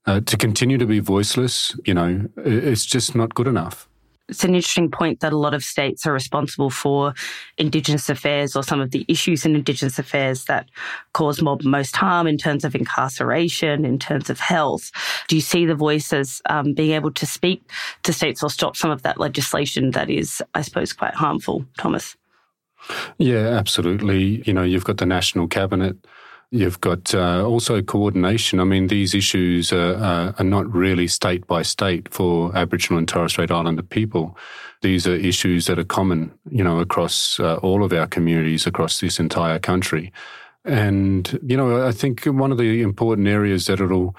uh, 0.05 0.19
to 0.21 0.35
continue 0.35 0.77
to 0.77 0.85
be 0.85 0.99
voiceless, 0.99 1.75
you 1.85 1.93
know, 1.93 2.27
it's 2.37 2.85
just 2.85 3.15
not 3.15 3.33
good 3.33 3.47
enough. 3.47 3.87
It's 4.29 4.43
an 4.43 4.55
interesting 4.55 4.91
point 4.91 5.21
that 5.21 5.31
a 5.31 5.37
lot 5.37 5.53
of 5.53 5.63
states 5.63 6.05
are 6.05 6.13
responsible 6.13 6.69
for 6.69 7.13
Indigenous 7.57 8.09
affairs 8.09 8.55
or 8.55 8.63
some 8.63 8.81
of 8.81 8.91
the 8.91 9.05
issues 9.07 9.45
in 9.45 9.55
Indigenous 9.55 9.97
affairs 9.97 10.45
that 10.45 10.67
cause 11.13 11.41
most 11.41 11.95
harm 11.95 12.27
in 12.27 12.37
terms 12.37 12.65
of 12.65 12.75
incarceration, 12.75 13.85
in 13.85 13.97
terms 13.97 14.29
of 14.29 14.39
health. 14.39 14.91
Do 15.27 15.35
you 15.35 15.41
see 15.41 15.65
the 15.65 15.75
voices 15.75 16.41
um, 16.49 16.73
being 16.73 16.91
able 16.91 17.11
to 17.11 17.25
speak 17.25 17.61
to 18.03 18.11
states 18.11 18.43
or 18.43 18.49
stop 18.49 18.75
some 18.75 18.91
of 18.91 19.03
that 19.03 19.19
legislation 19.19 19.91
that 19.91 20.09
is, 20.09 20.41
I 20.53 20.61
suppose, 20.61 20.93
quite 20.93 21.13
harmful, 21.13 21.65
Thomas? 21.77 22.17
Yeah, 23.17 23.47
absolutely. 23.47 24.43
You 24.45 24.53
know, 24.53 24.63
you've 24.63 24.85
got 24.85 24.97
the 24.97 25.05
National 25.05 25.47
Cabinet 25.47 25.97
You've 26.49 26.79
got 26.79 27.13
uh, 27.13 27.45
also 27.45 27.81
coordination. 27.81 28.61
I 28.61 28.63
mean, 28.63 28.87
these 28.87 29.13
issues 29.13 29.73
are, 29.73 30.33
are, 30.37 30.43
not 30.45 30.73
really 30.73 31.05
state 31.07 31.45
by 31.45 31.61
state 31.61 32.13
for 32.13 32.55
Aboriginal 32.55 32.99
and 32.99 33.07
Torres 33.07 33.33
Strait 33.33 33.51
Islander 33.51 33.83
people. 33.83 34.37
These 34.81 35.05
are 35.07 35.13
issues 35.13 35.65
that 35.65 35.77
are 35.77 35.83
common, 35.83 36.31
you 36.49 36.63
know, 36.63 36.79
across 36.79 37.37
uh, 37.41 37.57
all 37.57 37.83
of 37.83 37.91
our 37.91 38.07
communities 38.07 38.65
across 38.65 39.01
this 39.01 39.19
entire 39.19 39.59
country. 39.59 40.13
And, 40.63 41.37
you 41.43 41.57
know, 41.57 41.85
I 41.85 41.91
think 41.91 42.23
one 42.23 42.53
of 42.53 42.57
the 42.57 42.81
important 42.81 43.27
areas 43.27 43.65
that 43.65 43.81
it'll 43.81 44.15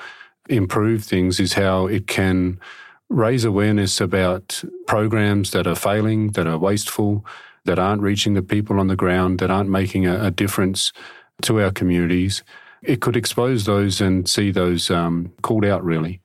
improve 0.51 1.05
things 1.05 1.41
is 1.41 1.55
how 1.55 1.87
it 1.87 2.09
can 2.09 2.61
raise 3.09 3.47
awareness 3.47 4.03
about 4.03 4.63
programs 4.87 5.53
that 5.53 5.67
are 5.67 5.75
failing, 5.75 6.33
that 6.33 6.47
are 6.47 6.59
wasteful, 6.59 7.25
that 7.65 7.79
aren't 7.79 8.03
reaching 8.03 8.35
the 8.35 8.43
people 8.43 8.81
on 8.81 8.89
the 8.89 8.97
ground, 8.97 9.39
that 9.39 9.51
aren't 9.51 9.71
making 9.71 10.07
a, 10.07 10.25
a 10.25 10.31
difference 10.31 10.93
to 11.43 11.61
our 11.61 11.71
communities, 11.71 12.43
it 12.83 13.01
could 13.01 13.17
expose 13.17 13.65
those 13.65 14.01
and 14.01 14.29
see 14.29 14.51
those 14.51 14.91
um, 14.91 15.33
called 15.43 15.65
out 15.65 15.85
really. 15.85 16.21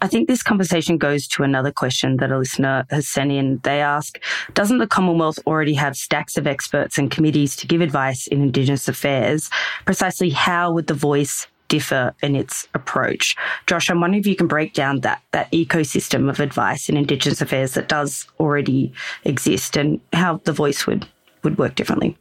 I 0.00 0.08
think 0.08 0.26
this 0.26 0.42
conversation 0.42 0.98
goes 0.98 1.28
to 1.28 1.44
another 1.44 1.70
question 1.70 2.16
that 2.16 2.32
a 2.32 2.38
listener 2.38 2.84
has 2.90 3.08
sent 3.08 3.30
in. 3.30 3.60
They 3.62 3.80
ask, 3.80 4.18
doesn't 4.52 4.78
the 4.78 4.86
Commonwealth 4.86 5.38
already 5.46 5.74
have 5.74 5.96
stacks 5.96 6.36
of 6.36 6.46
experts 6.46 6.98
and 6.98 7.08
committees 7.08 7.54
to 7.56 7.68
give 7.68 7.80
advice 7.80 8.26
in 8.26 8.42
Indigenous 8.42 8.88
affairs? 8.88 9.48
Precisely 9.84 10.30
how 10.30 10.72
would 10.72 10.88
the 10.88 10.94
voice 10.94 11.46
differ 11.68 12.12
in 12.20 12.34
its 12.34 12.66
approach? 12.74 13.36
Josh, 13.68 13.88
I'm 13.88 14.00
wondering 14.00 14.20
if 14.20 14.26
you 14.26 14.34
can 14.34 14.48
break 14.48 14.74
down 14.74 15.00
that, 15.00 15.22
that 15.30 15.50
ecosystem 15.52 16.28
of 16.28 16.40
advice 16.40 16.88
in 16.88 16.96
Indigenous 16.96 17.40
affairs 17.40 17.74
that 17.74 17.88
does 17.88 18.26
already 18.40 18.92
exist 19.22 19.76
and 19.76 20.00
how 20.12 20.38
the 20.38 20.52
voice 20.52 20.84
would, 20.84 21.06
would 21.44 21.58
work 21.58 21.76
differently 21.76 22.16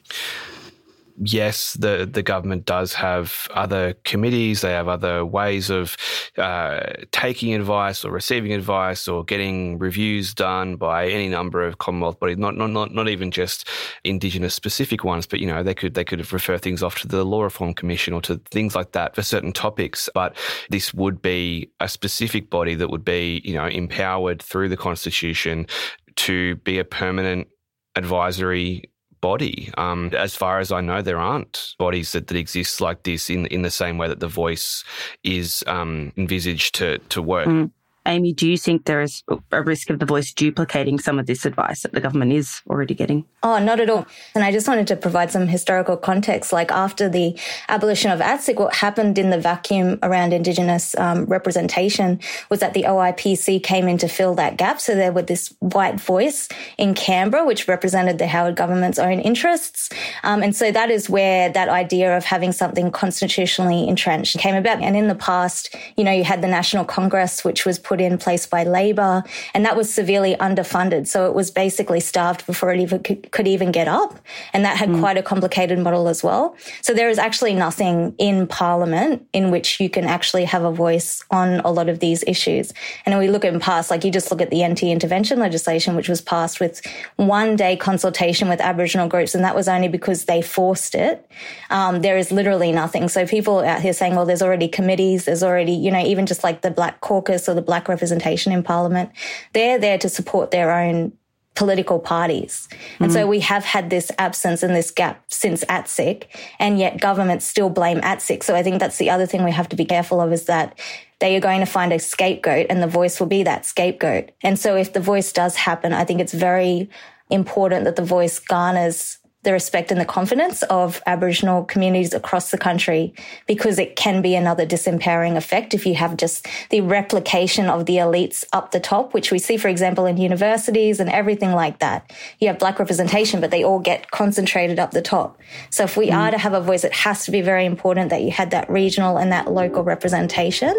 yes, 1.24 1.74
the 1.74 2.10
the 2.12 2.24
government 2.24 2.66
does 2.66 2.94
have 2.94 3.48
other 3.54 3.94
committees. 4.04 4.62
They 4.62 4.72
have 4.72 4.88
other 4.88 5.26
ways 5.26 5.70
of 5.70 5.96
uh, 6.38 6.82
taking 7.12 7.54
advice 7.54 8.04
or 8.04 8.12
receiving 8.12 8.54
advice 8.54 9.08
or 9.08 9.24
getting 9.24 9.78
reviews 9.78 10.34
done 10.34 10.76
by 10.76 11.08
any 11.08 11.30
number 11.30 11.64
of 11.64 11.78
Commonwealth 11.78 12.20
bodies. 12.20 12.38
Not 12.38 12.58
not 12.58 12.72
not 12.72 12.94
not 12.94 13.08
even 13.08 13.32
just 13.32 13.70
Indigenous 14.04 14.56
specific 14.56 15.04
ones, 15.04 15.28
but 15.28 15.40
you 15.40 15.48
know 15.48 15.64
they 15.64 15.76
could 15.76 15.94
they 15.94 16.04
could 16.04 16.20
refer 16.34 16.58
things 16.58 16.82
off 16.82 17.00
to 17.00 17.08
the 17.08 17.24
Law 17.24 17.44
Reform 17.44 17.74
Commission 17.74 18.14
or 18.14 18.22
to 18.22 18.42
things 18.52 18.76
like 18.76 18.94
that 18.94 19.16
for 19.16 19.22
certain 19.22 19.54
topics. 19.54 20.10
But 20.14 20.36
this 20.70 20.94
would 20.94 21.22
be 21.22 21.72
a 21.80 21.88
specific 21.88 22.50
body 22.50 22.76
that 22.76 22.90
would 22.90 23.06
be 23.06 23.42
you 23.46 23.54
know 23.54 23.68
empowered 23.68 24.42
through 24.42 24.70
the 24.70 24.78
Constitution 24.78 25.68
to 26.16 26.56
be 26.58 26.80
a 26.80 26.84
permanent 26.84 27.48
advisory 27.96 28.91
body. 29.22 29.72
Um, 29.78 30.12
as 30.18 30.36
far 30.36 30.60
as 30.60 30.72
I 30.72 30.82
know, 30.82 31.02
there 31.02 31.20
aren't 31.20 31.76
bodies 31.78 32.12
that, 32.12 32.28
that 32.28 32.38
exist 32.38 32.82
like 32.82 33.04
this 33.04 33.30
in 33.30 33.46
in 33.48 33.62
the 33.62 33.72
same 33.72 33.98
way 33.98 34.08
that 34.08 34.20
the 34.20 34.28
voice 34.28 34.84
is 35.24 35.64
um, 35.68 36.12
envisaged 36.18 36.76
to 36.76 36.98
to 36.98 37.22
work. 37.22 37.48
Mm. 37.48 37.72
Amy, 38.06 38.34
do 38.34 38.50
you 38.50 38.58
think 38.58 38.86
there 38.86 39.02
is 39.02 39.24
a 39.52 39.62
risk 39.62 39.90
of 39.90 40.00
the 40.00 40.06
voice 40.06 40.34
duplicating 40.34 40.98
some 40.98 41.20
of 41.20 41.28
this 41.28 41.46
advice 41.46 41.84
that 41.84 41.92
the 41.92 42.02
government 42.02 42.34
is 42.34 42.62
already 42.68 42.96
getting? 42.96 43.26
Oh, 43.44 43.60
not 43.60 43.80
at 43.80 43.90
all. 43.90 44.08
And 44.34 44.44
I 44.44 44.52
just 44.52 44.68
wanted 44.68 44.88
to 44.88 44.96
provide 44.96 45.32
some 45.32 45.48
historical 45.48 45.98
context. 45.98 46.52
Like 46.52 46.72
after 46.72 47.08
the 47.08 47.38
abolition 47.70 48.12
of 48.12 48.20
ATSIC, 48.20 48.56
what 48.56 48.76
happened 48.76 49.18
in 49.18 49.30
the 49.30 49.40
vacuum 49.40 50.00
around 50.02 50.34
Indigenous 50.34 50.98
um, 50.98 51.26
representation 51.26 52.20
was 52.50 52.60
that 52.60 52.74
the 52.74 52.84
OIPC 52.84 53.62
came 53.64 53.88
in 53.88 53.98
to 54.00 54.08
fill 54.08 54.34
that 54.36 54.58
gap. 54.58 54.82
So 54.82 54.96
there 54.96 55.12
was 55.12 55.26
this 55.26 55.54
white 55.60 56.00
voice 56.00 56.50
in 56.78 56.96
Canberra, 56.96 57.46
which 57.46 57.68
represented 57.68 58.18
the 58.18 58.28
Howard 58.28 58.56
government's 58.56 58.98
own 58.98 59.20
interests. 59.20 59.90
Um, 60.24 60.42
and 60.42 60.56
so 60.56 60.72
that 60.72 60.90
is 60.90 61.10
where 61.10 61.50
that 61.50 61.70
idea 61.70 62.18
of 62.18 62.26
having 62.26 62.52
something 62.52 62.90
constitutionally 62.92 63.88
entrenched 63.88 64.40
came 64.40 64.56
about. 64.56 64.82
And 64.82 64.96
in 64.96 65.08
the 65.08 65.16
past, 65.16 65.76
you 65.98 66.04
know, 66.04 66.12
you 66.12 66.24
had 66.24 66.42
the 66.42 66.48
National 66.48 66.84
Congress, 66.84 67.44
which 67.44 67.66
was 67.66 67.78
put 67.92 68.00
in 68.00 68.18
place 68.18 68.46
by 68.46 68.64
Labor, 68.64 69.22
and 69.54 69.66
that 69.66 69.76
was 69.76 69.94
severely 69.94 70.34
underfunded. 70.36 71.08
So 71.08 71.28
it 71.28 71.34
was 71.34 71.52
basically 71.52 72.00
starved 72.00 72.46
before 72.46 72.72
it 72.72 72.80
even 72.80 73.04
could, 73.04 73.48
even 73.56 73.70
get 73.70 73.90
up. 73.90 74.18
And 74.54 74.64
that 74.64 74.78
had 74.78 74.88
mm. 74.88 75.00
quite 75.02 75.18
a 75.18 75.24
complicated 75.24 75.78
model 75.80 76.08
as 76.08 76.24
well. 76.24 76.56
So 76.82 76.94
there 76.94 77.10
is 77.10 77.20
actually 77.20 77.54
nothing 77.54 78.16
in 78.18 78.48
Parliament 78.48 79.28
in 79.34 79.52
which 79.52 79.82
you 79.82 79.90
can 79.90 80.06
actually 80.06 80.46
have 80.46 80.64
a 80.64 80.72
voice 80.72 81.26
on 81.32 81.60
a 81.70 81.72
lot 81.72 81.90
of 81.90 82.00
these 82.00 82.24
issues. 82.28 82.72
And 83.06 83.14
when 83.14 83.20
we 83.26 83.30
look 83.30 83.44
in 83.44 83.60
past, 83.60 83.92
like 83.92 84.06
you 84.06 84.12
just 84.12 84.32
look 84.32 84.42
at 84.42 84.52
the 84.52 84.64
anti-intervention 84.64 85.38
legislation, 85.38 85.98
which 85.98 86.08
was 86.08 86.22
passed 86.22 86.62
with 86.62 86.80
one 87.18 87.58
day 87.58 87.76
consultation 87.76 88.48
with 88.48 88.62
Aboriginal 88.62 89.10
groups, 89.10 89.36
and 89.36 89.44
that 89.44 89.56
was 89.56 89.68
only 89.68 89.90
because 89.90 90.26
they 90.32 90.42
forced 90.42 90.96
it. 90.96 91.30
Um, 91.70 92.02
there 92.02 92.18
is 92.18 92.32
literally 92.32 92.72
nothing. 92.72 93.10
So 93.10 93.28
people 93.28 93.60
out 93.60 93.82
here 93.82 93.92
saying, 93.92 94.16
well, 94.16 94.26
there's 94.26 94.42
already 94.42 94.70
committees, 94.70 95.26
there's 95.26 95.44
already, 95.44 95.74
you 95.74 95.92
know, 95.92 96.06
even 96.06 96.26
just 96.26 96.42
like 96.42 96.62
the 96.62 96.72
Black 96.72 97.02
Caucus 97.02 97.50
or 97.50 97.54
the 97.54 97.62
Black 97.82 97.90
representation 97.90 98.52
in 98.52 98.64
Parliament. 98.64 99.12
They're 99.54 99.80
there 99.80 99.98
to 99.98 100.10
support 100.10 100.52
their 100.52 100.72
own 100.72 101.14
political 101.56 102.00
parties. 102.00 102.70
And 103.00 103.12
mm. 103.12 103.14
so 103.14 103.28
we 103.28 103.42
have 103.42 103.66
had 103.66 103.90
this 103.90 104.12
absence 104.18 104.64
and 104.64 104.74
this 104.74 104.92
gap 104.92 105.24
since 105.28 105.66
ATSIC, 105.66 106.28
and 106.60 106.80
yet 106.80 107.02
governments 107.02 107.46
still 107.46 107.70
blame 107.70 108.00
ATSIC. 108.02 108.44
So 108.44 108.56
I 108.56 108.64
think 108.64 108.80
that's 108.80 108.98
the 108.98 109.10
other 109.10 109.26
thing 109.26 109.44
we 109.44 109.52
have 109.52 109.68
to 109.70 109.76
be 109.76 109.86
careful 109.86 110.22
of 110.22 110.32
is 110.32 110.46
that 110.46 110.80
they 111.20 111.36
are 111.36 111.42
going 111.42 111.60
to 111.60 111.66
find 111.66 111.92
a 111.92 112.00
scapegoat 112.00 112.68
and 112.70 112.82
the 112.82 112.88
voice 112.88 113.20
will 113.20 113.28
be 113.28 113.44
that 113.44 113.66
scapegoat. 113.66 114.32
And 114.44 114.58
so 114.58 114.76
if 114.76 114.94
the 114.94 115.02
voice 115.02 115.34
does 115.34 115.56
happen, 115.56 115.92
I 115.92 116.06
think 116.06 116.22
it's 116.22 116.34
very 116.34 116.90
important 117.30 117.86
that 117.86 117.96
the 117.96 118.06
voice 118.06 118.40
garners 118.40 119.18
the 119.44 119.52
respect 119.52 119.92
and 119.92 120.00
the 120.00 120.06
confidence 120.06 120.62
of 120.64 121.02
Aboriginal 121.06 121.64
communities 121.64 122.14
across 122.14 122.52
the 122.52 122.58
country 122.58 123.14
because 123.48 123.80
it 123.80 123.96
can 123.96 124.22
be 124.22 124.36
another 124.36 124.66
disempowering 124.66 125.36
effect 125.36 125.74
if 125.74 125.86
you 125.86 125.96
have 125.96 126.16
just 126.18 126.48
the 126.70 126.82
replication 126.82 127.68
of 127.68 127.86
the 127.86 127.98
elites 127.98 128.44
up 128.54 128.72
the 128.72 128.80
top, 128.80 129.14
which 129.14 129.32
we 129.32 129.40
see, 129.40 129.58
for 129.58 129.68
example, 129.68 130.06
in 130.06 130.18
universities 130.18 131.00
and 131.00 131.10
everything 131.10 131.52
like 131.52 131.80
that. 131.80 132.12
You 132.40 132.48
have 132.50 132.60
black 132.60 132.78
representation, 132.78 133.42
but 133.42 133.52
they 133.52 133.64
all 133.64 133.80
get 133.80 134.12
concentrated 134.12 134.78
up 134.78 134.92
the 134.92 135.02
top. 135.02 135.40
So 135.70 135.84
if 135.84 135.98
we 135.98 136.10
mm. 136.10 136.18
are 136.18 136.32
to 136.32 136.38
have 136.38 136.54
a 136.54 136.62
voice, 136.62 136.84
it 136.84 136.94
has 136.94 137.26
to 137.26 137.32
be 137.32 137.42
very 137.42 137.66
important 137.66 138.10
that 138.12 138.22
you 138.22 138.32
had 138.32 138.52
that 138.52 138.70
regional 138.70 139.18
and 139.18 139.32
that 139.32 139.52
local 139.52 139.84
representation. 139.84 140.74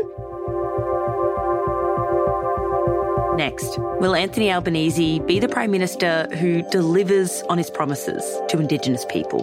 Next, 3.43 3.77
will 3.99 4.15
Anthony 4.15 4.53
Albanese 4.53 5.19
be 5.19 5.41
the 5.41 5.49
Prime 5.49 5.73
Minister 5.73 6.29
who 6.37 6.63
delivers 6.71 7.43
on 7.49 7.59
his 7.59 7.71
promises 7.71 8.23
to 8.47 8.61
Indigenous 8.61 9.05
people? 9.07 9.43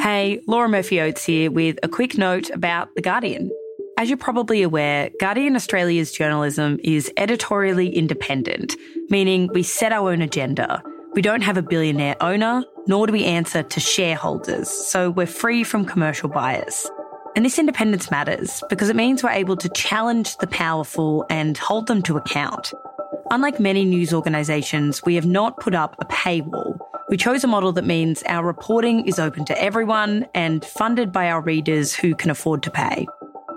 Hey, 0.00 0.40
Laura 0.48 0.68
Murphy 0.68 1.00
Oates 1.00 1.24
here 1.24 1.48
with 1.52 1.78
a 1.84 1.88
quick 1.88 2.18
note 2.18 2.50
about 2.50 2.88
The 2.96 3.02
Guardian. 3.02 3.52
As 3.96 4.08
you're 4.08 4.18
probably 4.18 4.62
aware, 4.62 5.10
Guardian 5.20 5.54
Australia's 5.54 6.10
journalism 6.10 6.80
is 6.82 7.08
editorially 7.16 7.88
independent, 7.88 8.74
meaning 9.10 9.48
we 9.54 9.62
set 9.62 9.92
our 9.92 10.10
own 10.10 10.22
agenda. 10.22 10.82
We 11.14 11.22
don't 11.22 11.42
have 11.42 11.56
a 11.56 11.62
billionaire 11.62 12.16
owner, 12.20 12.64
nor 12.88 13.06
do 13.06 13.12
we 13.12 13.24
answer 13.24 13.62
to 13.62 13.78
shareholders, 13.78 14.68
so 14.68 15.10
we're 15.10 15.26
free 15.26 15.62
from 15.62 15.84
commercial 15.84 16.28
bias. 16.28 16.90
And 17.36 17.44
this 17.44 17.58
independence 17.58 18.10
matters 18.10 18.64
because 18.68 18.88
it 18.88 18.96
means 18.96 19.22
we're 19.22 19.30
able 19.30 19.56
to 19.58 19.68
challenge 19.68 20.38
the 20.38 20.48
powerful 20.48 21.24
and 21.30 21.56
hold 21.56 21.86
them 21.86 22.02
to 22.02 22.16
account. 22.16 22.72
Unlike 23.30 23.60
many 23.60 23.84
news 23.84 24.12
organisations, 24.12 25.04
we 25.04 25.14
have 25.14 25.26
not 25.26 25.60
put 25.60 25.74
up 25.74 25.94
a 26.00 26.06
paywall. 26.06 26.78
We 27.10 27.18
chose 27.18 27.44
a 27.44 27.46
model 27.46 27.72
that 27.72 27.84
means 27.84 28.22
our 28.26 28.44
reporting 28.44 29.06
is 29.06 29.18
open 29.18 29.44
to 29.44 29.62
everyone 29.62 30.26
and 30.34 30.64
funded 30.64 31.12
by 31.12 31.30
our 31.30 31.42
readers 31.42 31.94
who 31.94 32.14
can 32.14 32.30
afford 32.30 32.62
to 32.62 32.70
pay. 32.70 33.06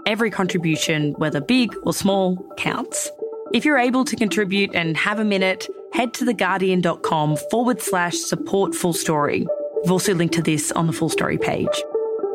Every 0.06 0.30
contribution, 0.30 1.14
whether 1.14 1.40
big 1.40 1.74
or 1.84 1.94
small, 1.94 2.36
counts. 2.58 3.10
If 3.54 3.66
you're 3.66 3.78
able 3.78 4.04
to 4.06 4.16
contribute 4.16 4.76
and 4.76 4.98
have 4.98 5.20
a 5.20 5.26
minute, 5.26 5.68
head 5.94 6.14
to 6.16 6.26
theguardian.com 6.26 7.38
forward 7.50 7.82
slash 7.82 8.18
support 8.18 8.76
full 8.76 8.94
story. 8.94 9.46
We've 9.84 9.92
also 9.92 10.14
linked 10.14 10.36
to 10.36 10.42
this 10.42 10.72
on 10.72 10.88
the 10.88 10.94
full 10.94 11.10
story 11.10 11.38
page. 11.38 11.84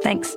Thanks. 0.02 0.36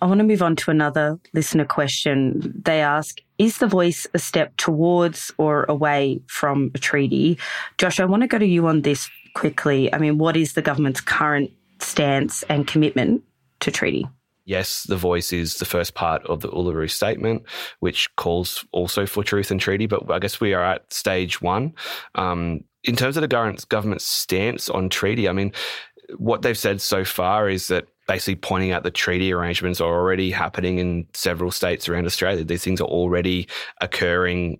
I 0.00 0.06
want 0.06 0.18
to 0.18 0.24
move 0.24 0.42
on 0.42 0.54
to 0.56 0.70
another 0.70 1.18
listener 1.34 1.64
question. 1.64 2.62
They 2.64 2.80
ask, 2.80 3.18
is 3.38 3.58
the 3.58 3.66
voice 3.66 4.06
a 4.14 4.18
step 4.18 4.56
towards 4.56 5.32
or 5.38 5.64
away 5.68 6.20
from 6.28 6.70
a 6.74 6.78
treaty? 6.78 7.38
Josh, 7.78 7.98
I 7.98 8.04
want 8.04 8.22
to 8.22 8.28
go 8.28 8.38
to 8.38 8.46
you 8.46 8.66
on 8.68 8.82
this 8.82 9.10
quickly. 9.34 9.92
I 9.92 9.98
mean, 9.98 10.18
what 10.18 10.36
is 10.36 10.52
the 10.52 10.62
government's 10.62 11.00
current 11.00 11.50
stance 11.80 12.44
and 12.44 12.66
commitment 12.66 13.22
to 13.60 13.70
treaty? 13.70 14.06
Yes, 14.44 14.84
the 14.84 14.96
voice 14.96 15.32
is 15.32 15.56
the 15.56 15.66
first 15.66 15.94
part 15.94 16.24
of 16.26 16.40
the 16.40 16.48
Uluru 16.48 16.90
Statement, 16.90 17.42
which 17.80 18.14
calls 18.16 18.64
also 18.72 19.04
for 19.04 19.22
truth 19.22 19.50
and 19.50 19.60
treaty. 19.60 19.86
But 19.86 20.10
I 20.10 20.20
guess 20.20 20.40
we 20.40 20.54
are 20.54 20.64
at 20.64 20.90
stage 20.92 21.42
one. 21.42 21.74
Um, 22.14 22.64
in 22.84 22.96
terms 22.96 23.16
of 23.16 23.20
the 23.20 23.28
government's, 23.28 23.64
government's 23.64 24.04
stance 24.04 24.70
on 24.70 24.88
treaty, 24.88 25.28
I 25.28 25.32
mean, 25.32 25.52
what 26.16 26.42
they've 26.42 26.56
said 26.56 26.80
so 26.80 27.04
far 27.04 27.50
is 27.50 27.68
that 27.68 27.88
basically 28.08 28.36
pointing 28.36 28.72
out 28.72 28.82
the 28.82 28.90
treaty 28.90 29.32
arrangements 29.32 29.80
are 29.80 29.94
already 29.94 30.32
happening 30.32 30.78
in 30.78 31.06
several 31.12 31.52
states 31.52 31.88
around 31.88 32.06
Australia. 32.06 32.42
These 32.42 32.64
things 32.64 32.80
are 32.80 32.88
already 32.88 33.46
occurring 33.80 34.58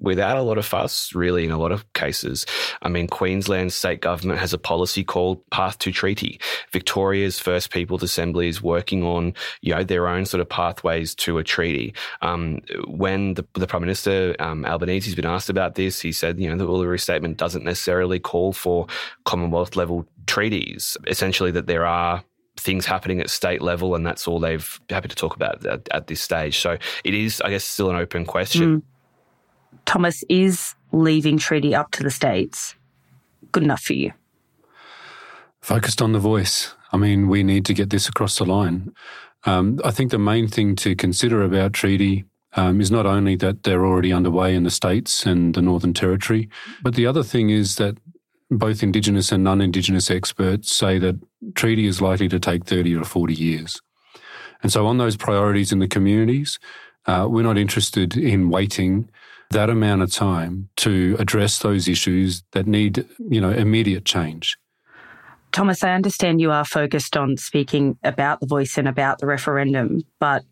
without 0.00 0.36
a 0.36 0.42
lot 0.42 0.58
of 0.58 0.66
fuss, 0.66 1.14
really, 1.14 1.44
in 1.44 1.50
a 1.50 1.58
lot 1.58 1.72
of 1.72 1.90
cases. 1.92 2.46
I 2.82 2.88
mean, 2.88 3.06
Queensland's 3.08 3.74
state 3.74 4.00
government 4.00 4.40
has 4.40 4.52
a 4.52 4.58
policy 4.58 5.02
called 5.02 5.48
Path 5.50 5.78
to 5.78 5.92
Treaty. 5.92 6.40
Victoria's 6.72 7.38
First 7.38 7.70
Peoples 7.70 8.02
Assembly 8.02 8.48
is 8.48 8.62
working 8.62 9.02
on, 9.02 9.34
you 9.60 9.74
know, 9.74 9.84
their 9.84 10.08
own 10.08 10.26
sort 10.26 10.40
of 10.40 10.48
pathways 10.48 11.14
to 11.16 11.38
a 11.38 11.44
treaty. 11.44 11.94
Um, 12.22 12.60
when 12.86 13.34
the, 13.34 13.46
the 13.54 13.66
Prime 13.66 13.82
Minister, 13.82 14.36
um, 14.38 14.64
Albanese, 14.64 15.06
has 15.06 15.14
been 15.14 15.26
asked 15.26 15.48
about 15.48 15.74
this, 15.74 16.00
he 16.00 16.12
said, 16.12 16.38
you 16.38 16.48
know, 16.48 16.56
the 16.56 16.66
Uluru 16.66 17.00
Statement 17.00 17.38
doesn't 17.38 17.64
necessarily 17.64 18.18
call 18.18 18.52
for 18.52 18.86
Commonwealth 19.24 19.76
level 19.76 20.06
treaties. 20.26 20.96
Essentially, 21.06 21.50
that 21.52 21.66
there 21.66 21.86
are 21.86 22.24
things 22.64 22.86
happening 22.86 23.20
at 23.20 23.30
state 23.30 23.62
level, 23.62 23.94
and 23.94 24.04
that's 24.04 24.26
all 24.26 24.40
they've 24.40 24.80
happy 24.90 25.08
to 25.08 25.14
talk 25.14 25.36
about 25.36 25.64
at, 25.66 25.88
at 25.92 26.06
this 26.06 26.20
stage. 26.20 26.58
So 26.58 26.78
it 27.04 27.14
is, 27.14 27.40
I 27.42 27.50
guess, 27.50 27.64
still 27.64 27.90
an 27.90 27.96
open 27.96 28.24
question. 28.24 28.80
Mm. 28.80 28.82
Thomas, 29.84 30.24
is 30.28 30.74
leaving 30.92 31.38
treaty 31.38 31.74
up 31.74 31.90
to 31.92 32.02
the 32.02 32.10
states 32.10 32.74
good 33.52 33.62
enough 33.62 33.82
for 33.82 33.92
you? 33.92 34.12
Focused 35.60 36.00
on 36.00 36.12
the 36.12 36.18
voice. 36.18 36.74
I 36.92 36.96
mean, 36.96 37.28
we 37.28 37.42
need 37.42 37.64
to 37.66 37.74
get 37.74 37.90
this 37.90 38.08
across 38.08 38.38
the 38.38 38.44
line. 38.44 38.94
Um, 39.44 39.80
I 39.84 39.90
think 39.90 40.10
the 40.10 40.18
main 40.18 40.48
thing 40.48 40.74
to 40.76 40.96
consider 40.96 41.42
about 41.42 41.72
treaty 41.72 42.24
um, 42.56 42.80
is 42.80 42.90
not 42.90 43.04
only 43.04 43.36
that 43.36 43.64
they're 43.64 43.84
already 43.84 44.12
underway 44.12 44.54
in 44.54 44.62
the 44.62 44.70
states 44.70 45.26
and 45.26 45.54
the 45.54 45.62
Northern 45.62 45.92
Territory, 45.92 46.48
but 46.82 46.94
the 46.94 47.06
other 47.06 47.22
thing 47.22 47.50
is 47.50 47.76
that 47.76 47.98
both 48.58 48.82
Indigenous 48.82 49.32
and 49.32 49.44
non 49.44 49.60
Indigenous 49.60 50.10
experts 50.10 50.74
say 50.74 50.98
that 50.98 51.16
treaty 51.54 51.86
is 51.86 52.00
likely 52.00 52.28
to 52.28 52.38
take 52.38 52.64
30 52.64 52.96
or 52.96 53.04
40 53.04 53.34
years. 53.34 53.80
And 54.62 54.72
so, 54.72 54.86
on 54.86 54.98
those 54.98 55.16
priorities 55.16 55.72
in 55.72 55.78
the 55.78 55.88
communities, 55.88 56.58
uh, 57.06 57.26
we're 57.28 57.42
not 57.42 57.58
interested 57.58 58.16
in 58.16 58.48
waiting 58.48 59.10
that 59.50 59.70
amount 59.70 60.02
of 60.02 60.10
time 60.10 60.68
to 60.76 61.16
address 61.18 61.58
those 61.58 61.86
issues 61.86 62.42
that 62.52 62.66
need, 62.66 63.06
you 63.18 63.40
know, 63.40 63.50
immediate 63.50 64.04
change. 64.04 64.56
Thomas, 65.52 65.84
I 65.84 65.92
understand 65.92 66.40
you 66.40 66.50
are 66.50 66.64
focused 66.64 67.16
on 67.16 67.36
speaking 67.36 67.96
about 68.02 68.40
the 68.40 68.46
voice 68.46 68.76
and 68.76 68.88
about 68.88 69.18
the 69.20 69.26
referendum, 69.26 70.02
but, 70.18 70.44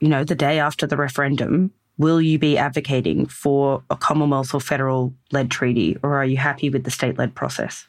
you 0.00 0.08
know, 0.08 0.24
the 0.24 0.34
day 0.34 0.58
after 0.58 0.86
the 0.86 0.96
referendum, 0.96 1.72
will 2.00 2.20
you 2.20 2.38
be 2.38 2.56
advocating 2.56 3.26
for 3.26 3.82
a 3.90 3.96
Commonwealth 3.96 4.54
or 4.54 4.60
federal 4.60 5.14
led 5.32 5.50
treaty, 5.50 5.98
or 6.02 6.14
are 6.14 6.24
you 6.24 6.38
happy 6.38 6.70
with 6.70 6.84
the 6.84 6.90
state 6.90 7.18
led 7.18 7.34
process? 7.34 7.86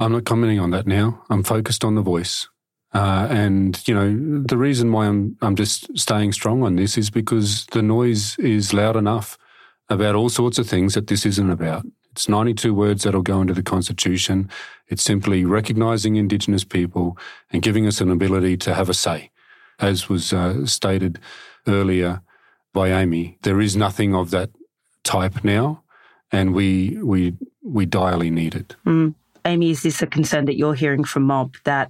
I'm 0.00 0.12
not 0.12 0.24
commenting 0.24 0.58
on 0.58 0.72
that 0.72 0.86
now. 0.86 1.22
I'm 1.30 1.44
focused 1.44 1.84
on 1.84 1.94
the 1.94 2.02
voice. 2.02 2.48
Uh, 2.92 3.28
and 3.30 3.86
you 3.86 3.94
know 3.94 4.42
the 4.42 4.56
reason 4.56 4.90
why 4.92 5.06
I'm 5.06 5.36
I'm 5.42 5.54
just 5.54 5.96
staying 5.96 6.32
strong 6.32 6.62
on 6.62 6.76
this 6.76 6.98
is 6.98 7.10
because 7.10 7.66
the 7.66 7.82
noise 7.82 8.36
is 8.38 8.72
loud 8.72 8.96
enough 8.96 9.38
about 9.88 10.14
all 10.16 10.30
sorts 10.30 10.58
of 10.58 10.68
things 10.68 10.94
that 10.94 11.06
this 11.06 11.24
isn't 11.24 11.50
about. 11.50 11.86
It's 12.12 12.28
92 12.28 12.74
words 12.74 13.04
that'll 13.04 13.22
go 13.22 13.40
into 13.40 13.54
the 13.54 13.62
Constitution. 13.62 14.50
It's 14.88 15.04
simply 15.04 15.44
recognising 15.44 16.16
Indigenous 16.16 16.64
people 16.64 17.16
and 17.52 17.62
giving 17.62 17.86
us 17.86 18.00
an 18.00 18.10
ability 18.10 18.56
to 18.58 18.74
have 18.74 18.88
a 18.88 18.94
say. 18.94 19.30
As 19.78 20.08
was 20.08 20.32
uh, 20.32 20.66
stated 20.66 21.20
earlier 21.66 22.22
by 22.78 22.90
Amy, 23.02 23.36
there 23.42 23.60
is 23.60 23.74
nothing 23.74 24.14
of 24.14 24.30
that 24.30 24.50
type 25.02 25.42
now, 25.42 25.82
and 26.30 26.54
we 26.54 26.96
we 27.02 27.34
we 27.76 27.84
direly 27.86 28.30
need 28.30 28.54
it. 28.54 28.76
Mm. 28.86 29.14
Amy, 29.44 29.70
is 29.70 29.82
this 29.82 30.00
a 30.00 30.06
concern 30.06 30.44
that 30.44 30.56
you're 30.56 30.74
hearing 30.74 31.02
from 31.02 31.24
Mob 31.24 31.56
that 31.64 31.88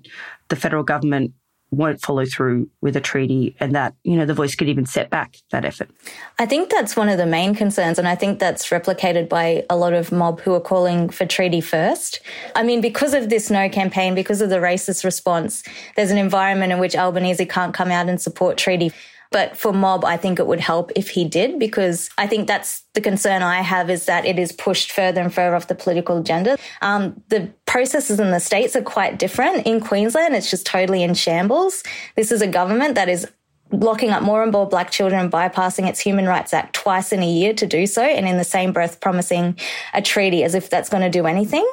the 0.48 0.56
federal 0.56 0.82
government 0.82 1.32
won't 1.70 2.00
follow 2.00 2.24
through 2.24 2.70
with 2.80 2.96
a 2.96 3.00
treaty 3.00 3.54
and 3.60 3.74
that, 3.74 3.94
you 4.02 4.16
know, 4.16 4.24
the 4.24 4.32
voice 4.32 4.54
could 4.54 4.68
even 4.68 4.86
set 4.86 5.10
back 5.10 5.36
that 5.50 5.64
effort? 5.64 5.90
I 6.38 6.46
think 6.46 6.70
that's 6.70 6.96
one 6.96 7.10
of 7.10 7.18
the 7.18 7.26
main 7.26 7.54
concerns. 7.54 7.98
And 7.98 8.08
I 8.08 8.14
think 8.14 8.38
that's 8.38 8.70
replicated 8.70 9.28
by 9.28 9.66
a 9.68 9.76
lot 9.76 9.92
of 9.92 10.10
mob 10.10 10.40
who 10.40 10.54
are 10.54 10.60
calling 10.72 11.10
for 11.10 11.26
treaty 11.26 11.60
first. 11.60 12.20
I 12.56 12.62
mean, 12.62 12.80
because 12.80 13.12
of 13.12 13.28
this 13.28 13.50
no 13.50 13.68
campaign, 13.68 14.14
because 14.14 14.40
of 14.40 14.48
the 14.48 14.56
racist 14.56 15.04
response, 15.04 15.62
there's 15.96 16.10
an 16.10 16.18
environment 16.18 16.72
in 16.72 16.78
which 16.78 16.96
Albanese 16.96 17.44
can't 17.44 17.74
come 17.74 17.90
out 17.90 18.08
and 18.08 18.18
support 18.20 18.56
treaty. 18.56 18.90
But 19.30 19.56
for 19.56 19.72
Mob, 19.72 20.04
I 20.04 20.16
think 20.16 20.38
it 20.38 20.46
would 20.46 20.60
help 20.60 20.90
if 20.96 21.10
he 21.10 21.24
did, 21.24 21.58
because 21.58 22.08
I 22.16 22.26
think 22.26 22.48
that's 22.48 22.82
the 22.94 23.00
concern 23.00 23.42
I 23.42 23.60
have 23.60 23.90
is 23.90 24.06
that 24.06 24.24
it 24.24 24.38
is 24.38 24.52
pushed 24.52 24.92
further 24.92 25.20
and 25.20 25.32
further 25.32 25.54
off 25.54 25.68
the 25.68 25.74
political 25.74 26.18
agenda. 26.18 26.56
Um, 26.80 27.22
the 27.28 27.50
processes 27.66 28.18
in 28.20 28.30
the 28.30 28.40
states 28.40 28.74
are 28.74 28.82
quite 28.82 29.18
different. 29.18 29.66
In 29.66 29.80
Queensland, 29.80 30.34
it's 30.34 30.50
just 30.50 30.66
totally 30.66 31.02
in 31.02 31.14
shambles. 31.14 31.82
This 32.16 32.32
is 32.32 32.40
a 32.40 32.46
government 32.46 32.94
that 32.94 33.08
is 33.08 33.26
locking 33.70 34.10
up 34.10 34.22
more 34.22 34.42
and 34.42 34.50
more 34.50 34.66
black 34.66 34.90
children 34.90 35.20
and 35.20 35.30
bypassing 35.30 35.86
its 35.86 36.00
Human 36.00 36.26
Rights 36.26 36.54
Act 36.54 36.74
twice 36.74 37.12
in 37.12 37.22
a 37.22 37.30
year 37.30 37.52
to 37.54 37.66
do 37.66 37.86
so, 37.86 38.02
and 38.02 38.26
in 38.26 38.38
the 38.38 38.44
same 38.44 38.72
breath 38.72 39.00
promising 39.00 39.58
a 39.92 40.00
treaty 40.00 40.42
as 40.42 40.54
if 40.54 40.70
that's 40.70 40.88
going 40.88 41.02
to 41.02 41.10
do 41.10 41.26
anything. 41.26 41.70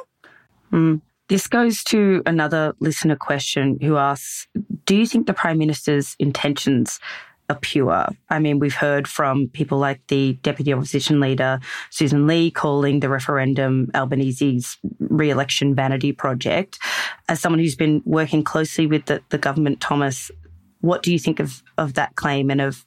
Mm. 0.72 1.00
This 1.28 1.48
goes 1.48 1.82
to 1.84 2.22
another 2.24 2.74
listener 2.78 3.16
question 3.16 3.78
who 3.80 3.96
asks 3.96 4.46
Do 4.84 4.94
you 4.94 5.06
think 5.06 5.26
the 5.26 5.34
Prime 5.34 5.58
Minister's 5.58 6.14
intentions 6.18 7.00
are 7.48 7.58
pure. 7.60 8.08
I 8.28 8.38
mean, 8.38 8.58
we've 8.58 8.74
heard 8.74 9.06
from 9.08 9.48
people 9.48 9.78
like 9.78 10.06
the 10.08 10.34
Deputy 10.42 10.72
Opposition 10.72 11.20
Leader, 11.20 11.60
Susan 11.90 12.26
Lee, 12.26 12.50
calling 12.50 13.00
the 13.00 13.08
referendum 13.08 13.90
Albanese's 13.94 14.76
re 14.98 15.30
election 15.30 15.74
vanity 15.74 16.12
project. 16.12 16.78
As 17.28 17.40
someone 17.40 17.60
who's 17.60 17.76
been 17.76 18.02
working 18.04 18.42
closely 18.42 18.86
with 18.86 19.06
the, 19.06 19.22
the 19.30 19.38
government, 19.38 19.80
Thomas, 19.80 20.30
what 20.80 21.02
do 21.02 21.12
you 21.12 21.18
think 21.18 21.40
of, 21.40 21.62
of 21.78 21.94
that 21.94 22.16
claim 22.16 22.50
and 22.50 22.60
of 22.60 22.84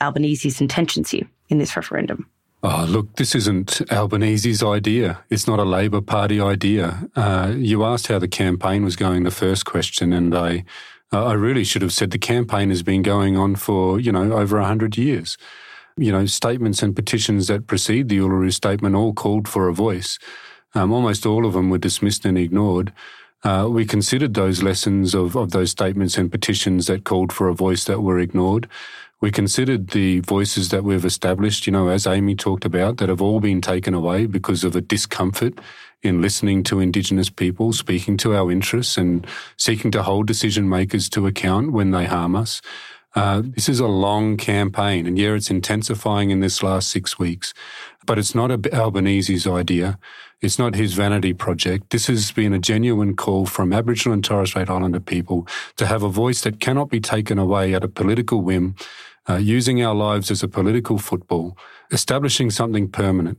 Albanese's 0.00 0.60
intentions 0.60 1.10
here 1.10 1.28
in 1.48 1.58
this 1.58 1.76
referendum? 1.76 2.28
Oh, 2.64 2.86
look, 2.88 3.16
this 3.16 3.34
isn't 3.34 3.82
Albanese's 3.90 4.62
idea. 4.62 5.24
It's 5.30 5.48
not 5.48 5.58
a 5.58 5.64
Labor 5.64 6.00
Party 6.00 6.40
idea. 6.40 7.08
Uh, 7.16 7.52
you 7.56 7.84
asked 7.84 8.06
how 8.06 8.20
the 8.20 8.28
campaign 8.28 8.84
was 8.84 8.94
going, 8.94 9.24
the 9.24 9.32
first 9.32 9.64
question, 9.66 10.12
and 10.12 10.32
I 10.32 10.64
uh, 11.12 11.26
I 11.26 11.34
really 11.34 11.64
should 11.64 11.82
have 11.82 11.92
said 11.92 12.10
the 12.10 12.18
campaign 12.18 12.70
has 12.70 12.82
been 12.82 13.02
going 13.02 13.36
on 13.36 13.56
for, 13.56 14.00
you 14.00 14.12
know, 14.12 14.32
over 14.32 14.58
100 14.58 14.96
years. 14.96 15.36
You 15.96 16.10
know, 16.10 16.24
statements 16.24 16.82
and 16.82 16.96
petitions 16.96 17.48
that 17.48 17.66
precede 17.66 18.08
the 18.08 18.18
Uluru 18.18 18.52
Statement 18.52 18.94
all 18.94 19.12
called 19.12 19.46
for 19.46 19.68
a 19.68 19.74
voice. 19.74 20.18
Um, 20.74 20.90
almost 20.90 21.26
all 21.26 21.44
of 21.44 21.52
them 21.52 21.68
were 21.68 21.78
dismissed 21.78 22.24
and 22.24 22.38
ignored. 22.38 22.92
Uh, 23.44 23.68
we 23.70 23.84
considered 23.84 24.34
those 24.34 24.62
lessons 24.62 25.14
of, 25.14 25.36
of 25.36 25.50
those 25.50 25.70
statements 25.70 26.16
and 26.16 26.30
petitions 26.30 26.86
that 26.86 27.04
called 27.04 27.32
for 27.32 27.48
a 27.48 27.54
voice 27.54 27.84
that 27.84 28.00
were 28.00 28.18
ignored. 28.18 28.68
We 29.22 29.30
considered 29.30 29.90
the 29.90 30.18
voices 30.18 30.70
that 30.70 30.82
we've 30.82 31.04
established, 31.04 31.64
you 31.64 31.72
know, 31.72 31.86
as 31.86 32.08
Amy 32.08 32.34
talked 32.34 32.64
about, 32.64 32.96
that 32.96 33.08
have 33.08 33.22
all 33.22 33.38
been 33.38 33.60
taken 33.60 33.94
away 33.94 34.26
because 34.26 34.64
of 34.64 34.74
a 34.74 34.80
discomfort 34.80 35.60
in 36.02 36.20
listening 36.20 36.64
to 36.64 36.80
Indigenous 36.80 37.30
people, 37.30 37.72
speaking 37.72 38.16
to 38.16 38.34
our 38.34 38.50
interests 38.50 38.98
and 38.98 39.24
seeking 39.56 39.92
to 39.92 40.02
hold 40.02 40.26
decision 40.26 40.68
makers 40.68 41.08
to 41.10 41.28
account 41.28 41.70
when 41.70 41.92
they 41.92 42.04
harm 42.04 42.34
us. 42.34 42.60
Uh, 43.14 43.42
this 43.44 43.68
is 43.68 43.78
a 43.78 43.86
long 43.86 44.36
campaign, 44.36 45.06
and 45.06 45.16
yeah, 45.16 45.34
it's 45.34 45.50
intensifying 45.50 46.30
in 46.30 46.40
this 46.40 46.60
last 46.60 46.90
six 46.90 47.16
weeks, 47.16 47.54
but 48.04 48.18
it's 48.18 48.34
not 48.34 48.50
Albanese's 48.50 49.46
idea. 49.46 50.00
It's 50.40 50.58
not 50.58 50.74
his 50.74 50.94
vanity 50.94 51.32
project. 51.32 51.90
This 51.90 52.08
has 52.08 52.32
been 52.32 52.52
a 52.52 52.58
genuine 52.58 53.14
call 53.14 53.46
from 53.46 53.72
Aboriginal 53.72 54.14
and 54.14 54.24
Torres 54.24 54.48
Strait 54.48 54.68
Islander 54.68 54.98
people 54.98 55.46
to 55.76 55.86
have 55.86 56.02
a 56.02 56.08
voice 56.08 56.40
that 56.40 56.58
cannot 56.58 56.90
be 56.90 56.98
taken 56.98 57.38
away 57.38 57.74
at 57.74 57.84
a 57.84 57.88
political 57.88 58.40
whim, 58.40 58.74
uh, 59.28 59.36
using 59.36 59.82
our 59.82 59.94
lives 59.94 60.30
as 60.30 60.42
a 60.42 60.48
political 60.48 60.98
football, 60.98 61.56
establishing 61.90 62.50
something 62.50 62.88
permanent, 62.88 63.38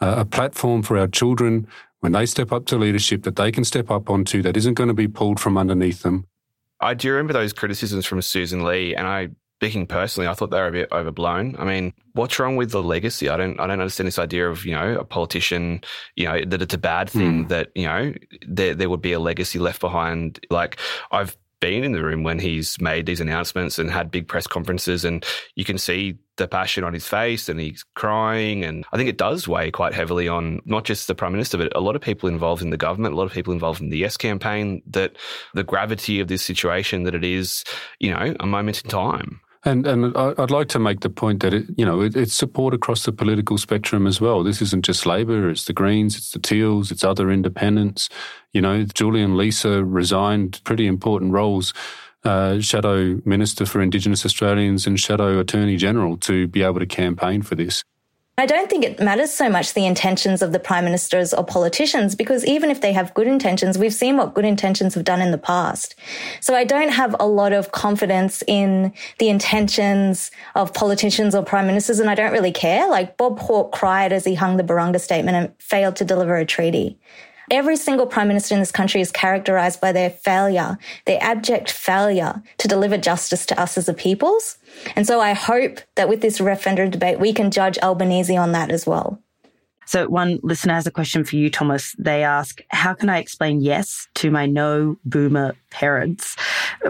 uh, 0.00 0.14
a 0.18 0.24
platform 0.24 0.82
for 0.82 0.98
our 0.98 1.08
children 1.08 1.66
when 2.00 2.12
they 2.12 2.26
step 2.26 2.52
up 2.52 2.66
to 2.66 2.76
leadership 2.76 3.22
that 3.22 3.36
they 3.36 3.50
can 3.50 3.64
step 3.64 3.90
up 3.90 4.10
onto 4.10 4.42
that 4.42 4.56
isn't 4.56 4.74
going 4.74 4.88
to 4.88 4.94
be 4.94 5.08
pulled 5.08 5.40
from 5.40 5.56
underneath 5.56 6.02
them. 6.02 6.26
I 6.80 6.92
do 6.92 7.10
remember 7.10 7.32
those 7.32 7.54
criticisms 7.54 8.04
from 8.04 8.20
Susan 8.20 8.62
Lee, 8.62 8.94
and 8.94 9.06
I, 9.06 9.30
speaking 9.58 9.86
personally, 9.86 10.28
I 10.28 10.34
thought 10.34 10.50
they 10.50 10.60
were 10.60 10.66
a 10.66 10.72
bit 10.72 10.92
overblown. 10.92 11.56
I 11.58 11.64
mean, 11.64 11.94
what's 12.12 12.38
wrong 12.38 12.56
with 12.56 12.72
the 12.72 12.82
legacy? 12.82 13.30
I 13.30 13.38
don't, 13.38 13.58
I 13.58 13.66
don't 13.66 13.80
understand 13.80 14.06
this 14.06 14.18
idea 14.18 14.50
of 14.50 14.66
you 14.66 14.72
know 14.72 14.98
a 14.98 15.04
politician, 15.04 15.80
you 16.16 16.26
know, 16.26 16.44
that 16.44 16.60
it's 16.60 16.74
a 16.74 16.78
bad 16.78 17.08
thing 17.08 17.46
mm. 17.46 17.48
that 17.48 17.70
you 17.74 17.86
know 17.86 18.12
there 18.46 18.74
there 18.74 18.90
would 18.90 19.00
be 19.00 19.12
a 19.12 19.20
legacy 19.20 19.58
left 19.58 19.80
behind. 19.80 20.44
Like 20.50 20.78
I've 21.10 21.36
been 21.64 21.82
in 21.82 21.92
the 21.92 22.04
room 22.04 22.22
when 22.22 22.38
he's 22.38 22.78
made 22.78 23.06
these 23.06 23.22
announcements 23.22 23.78
and 23.78 23.90
had 23.90 24.10
big 24.10 24.28
press 24.28 24.46
conferences, 24.46 25.02
and 25.02 25.24
you 25.54 25.64
can 25.64 25.78
see 25.78 26.14
the 26.36 26.46
passion 26.46 26.84
on 26.84 26.92
his 26.92 27.08
face 27.08 27.48
and 27.48 27.58
he's 27.58 27.82
crying. 27.94 28.64
And 28.64 28.84
I 28.92 28.98
think 28.98 29.08
it 29.08 29.16
does 29.16 29.48
weigh 29.48 29.70
quite 29.70 29.94
heavily 29.94 30.28
on 30.28 30.60
not 30.66 30.84
just 30.84 31.06
the 31.06 31.14
Prime 31.14 31.32
Minister, 31.32 31.56
but 31.56 31.74
a 31.74 31.80
lot 31.80 31.96
of 31.96 32.02
people 32.02 32.28
involved 32.28 32.60
in 32.60 32.68
the 32.68 32.76
government, 32.76 33.14
a 33.14 33.16
lot 33.16 33.24
of 33.24 33.32
people 33.32 33.54
involved 33.54 33.80
in 33.80 33.88
the 33.88 33.96
Yes 33.96 34.18
campaign, 34.18 34.82
that 34.88 35.16
the 35.54 35.64
gravity 35.64 36.20
of 36.20 36.28
this 36.28 36.42
situation, 36.42 37.04
that 37.04 37.14
it 37.14 37.24
is, 37.24 37.64
you 37.98 38.10
know, 38.10 38.34
a 38.40 38.46
moment 38.46 38.82
in 38.84 38.90
time. 38.90 39.40
And 39.66 39.86
and 39.86 40.14
I'd 40.16 40.50
like 40.50 40.68
to 40.68 40.78
make 40.78 41.00
the 41.00 41.08
point 41.08 41.40
that 41.40 41.54
it, 41.54 41.66
you 41.76 41.86
know 41.86 42.02
it, 42.02 42.16
it's 42.16 42.34
support 42.34 42.74
across 42.74 43.04
the 43.04 43.12
political 43.12 43.56
spectrum 43.56 44.06
as 44.06 44.20
well. 44.20 44.42
This 44.42 44.60
isn't 44.60 44.84
just 44.84 45.06
Labor; 45.06 45.48
it's 45.48 45.64
the 45.64 45.72
Greens, 45.72 46.16
it's 46.16 46.32
the 46.32 46.38
Teals, 46.38 46.90
it's 46.90 47.02
other 47.02 47.30
independents. 47.30 48.10
You 48.52 48.60
know, 48.60 48.84
Julian 48.84 49.36
Leeser 49.36 49.82
resigned 49.86 50.60
pretty 50.64 50.86
important 50.86 51.32
roles, 51.32 51.72
uh, 52.24 52.60
Shadow 52.60 53.20
Minister 53.24 53.64
for 53.64 53.80
Indigenous 53.80 54.26
Australians 54.26 54.86
and 54.86 55.00
Shadow 55.00 55.40
Attorney 55.40 55.76
General, 55.78 56.18
to 56.18 56.46
be 56.46 56.62
able 56.62 56.80
to 56.80 56.86
campaign 56.86 57.40
for 57.40 57.54
this. 57.54 57.82
I 58.36 58.46
don't 58.46 58.68
think 58.68 58.84
it 58.84 58.98
matters 58.98 59.32
so 59.32 59.48
much 59.48 59.74
the 59.74 59.86
intentions 59.86 60.42
of 60.42 60.50
the 60.50 60.58
prime 60.58 60.84
ministers 60.84 61.32
or 61.32 61.44
politicians 61.44 62.16
because 62.16 62.44
even 62.44 62.68
if 62.68 62.80
they 62.80 62.92
have 62.92 63.14
good 63.14 63.28
intentions, 63.28 63.78
we've 63.78 63.94
seen 63.94 64.16
what 64.16 64.34
good 64.34 64.44
intentions 64.44 64.94
have 64.94 65.04
done 65.04 65.22
in 65.22 65.30
the 65.30 65.38
past. 65.38 65.94
So 66.40 66.56
I 66.56 66.64
don't 66.64 66.88
have 66.88 67.14
a 67.20 67.28
lot 67.28 67.52
of 67.52 67.70
confidence 67.70 68.42
in 68.48 68.92
the 69.20 69.28
intentions 69.28 70.32
of 70.56 70.74
politicians 70.74 71.36
or 71.36 71.44
prime 71.44 71.68
ministers 71.68 72.00
and 72.00 72.10
I 72.10 72.16
don't 72.16 72.32
really 72.32 72.50
care. 72.50 72.88
Like 72.90 73.16
Bob 73.16 73.38
Hawke 73.38 73.70
cried 73.70 74.12
as 74.12 74.24
he 74.24 74.34
hung 74.34 74.56
the 74.56 74.64
Barunga 74.64 75.00
statement 75.00 75.36
and 75.36 75.52
failed 75.60 75.94
to 75.96 76.04
deliver 76.04 76.34
a 76.34 76.44
treaty. 76.44 76.98
Every 77.50 77.76
single 77.76 78.06
prime 78.06 78.28
minister 78.28 78.54
in 78.54 78.60
this 78.60 78.72
country 78.72 79.00
is 79.00 79.10
characterized 79.10 79.80
by 79.80 79.92
their 79.92 80.10
failure, 80.10 80.78
their 81.04 81.22
abject 81.22 81.70
failure 81.70 82.42
to 82.58 82.68
deliver 82.68 82.96
justice 82.96 83.44
to 83.46 83.60
us 83.60 83.76
as 83.76 83.88
a 83.88 83.94
peoples. 83.94 84.56
And 84.96 85.06
so 85.06 85.20
I 85.20 85.32
hope 85.34 85.80
that 85.96 86.08
with 86.08 86.20
this 86.20 86.40
referendum 86.40 86.90
debate, 86.90 87.20
we 87.20 87.32
can 87.32 87.50
judge 87.50 87.78
Albanese 87.78 88.36
on 88.36 88.52
that 88.52 88.70
as 88.70 88.86
well. 88.86 89.20
So 89.86 90.08
one 90.08 90.40
listener 90.42 90.74
has 90.74 90.86
a 90.86 90.90
question 90.90 91.24
for 91.24 91.36
you, 91.36 91.50
Thomas. 91.50 91.94
They 91.98 92.24
ask, 92.24 92.62
how 92.68 92.94
can 92.94 93.10
I 93.10 93.18
explain 93.18 93.60
yes 93.60 94.08
to 94.14 94.30
my 94.30 94.46
no 94.46 94.96
boomer 95.04 95.54
parents? 95.70 96.36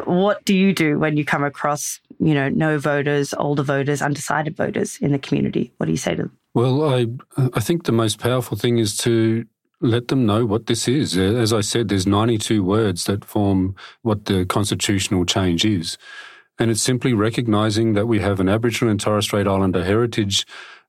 What 0.04 0.44
do 0.44 0.54
you 0.54 0.72
do 0.72 0.98
when 0.98 1.16
you 1.16 1.24
come 1.24 1.42
across, 1.42 1.98
you 2.20 2.34
know, 2.34 2.48
no 2.48 2.78
voters, 2.78 3.34
older 3.34 3.64
voters, 3.64 4.00
undecided 4.00 4.56
voters 4.56 4.98
in 5.00 5.10
the 5.10 5.18
community? 5.18 5.72
What 5.78 5.86
do 5.86 5.92
you 5.92 5.98
say 5.98 6.12
to 6.12 6.22
them? 6.22 6.38
Well, 6.54 6.84
I 6.84 7.06
I 7.52 7.58
think 7.58 7.82
the 7.82 7.92
most 7.92 8.20
powerful 8.20 8.56
thing 8.56 8.78
is 8.78 8.96
to 8.98 9.44
let 9.84 10.08
them 10.08 10.26
know 10.26 10.46
what 10.46 10.66
this 10.66 10.88
is. 10.88 11.16
As 11.16 11.52
I 11.52 11.60
said, 11.60 11.88
there's 11.88 12.06
92 12.06 12.64
words 12.64 13.04
that 13.04 13.24
form 13.24 13.76
what 14.02 14.24
the 14.24 14.44
constitutional 14.46 15.24
change 15.24 15.64
is. 15.64 15.98
And 16.58 16.70
it's 16.70 16.82
simply 16.82 17.12
recognizing 17.12 17.94
that 17.94 18.06
we 18.06 18.20
have 18.20 18.40
an 18.40 18.48
Aboriginal 18.48 18.90
and 18.90 19.00
Torres 19.00 19.24
Strait 19.24 19.46
Islander 19.46 19.84
heritage 19.84 20.46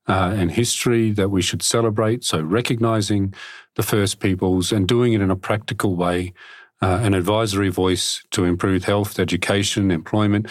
uh, 0.08 0.34
and 0.36 0.52
history 0.52 1.10
that 1.12 1.30
we 1.30 1.42
should 1.42 1.62
celebrate. 1.62 2.24
So 2.24 2.40
recognizing 2.40 3.34
the 3.74 3.82
First 3.82 4.20
Peoples 4.20 4.72
and 4.72 4.86
doing 4.86 5.12
it 5.12 5.20
in 5.20 5.30
a 5.30 5.36
practical 5.36 5.96
way, 5.96 6.32
uh, 6.80 7.00
an 7.02 7.14
advisory 7.14 7.68
voice 7.68 8.22
to 8.30 8.44
improve 8.44 8.84
health, 8.84 9.18
education, 9.18 9.90
employment, 9.90 10.48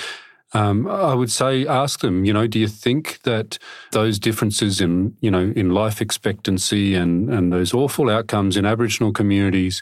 um, 0.56 0.88
I 0.88 1.14
would 1.14 1.30
say 1.30 1.68
ask 1.68 2.00
them, 2.00 2.24
you 2.24 2.32
know, 2.32 2.48
do 2.48 2.58
you 2.60 2.70
think 2.70 3.20
that 3.24 3.60
those 3.92 4.18
differences 4.18 4.80
in, 4.80 5.18
you 5.20 5.30
know, 5.30 5.52
in 5.54 5.72
life 5.72 6.00
expectancy 6.00 6.96
and, 6.96 7.30
and 7.30 7.52
those 7.52 7.74
awful 7.74 8.10
outcomes 8.10 8.56
in 8.56 8.66
Aboriginal 8.66 9.12
communities 9.12 9.82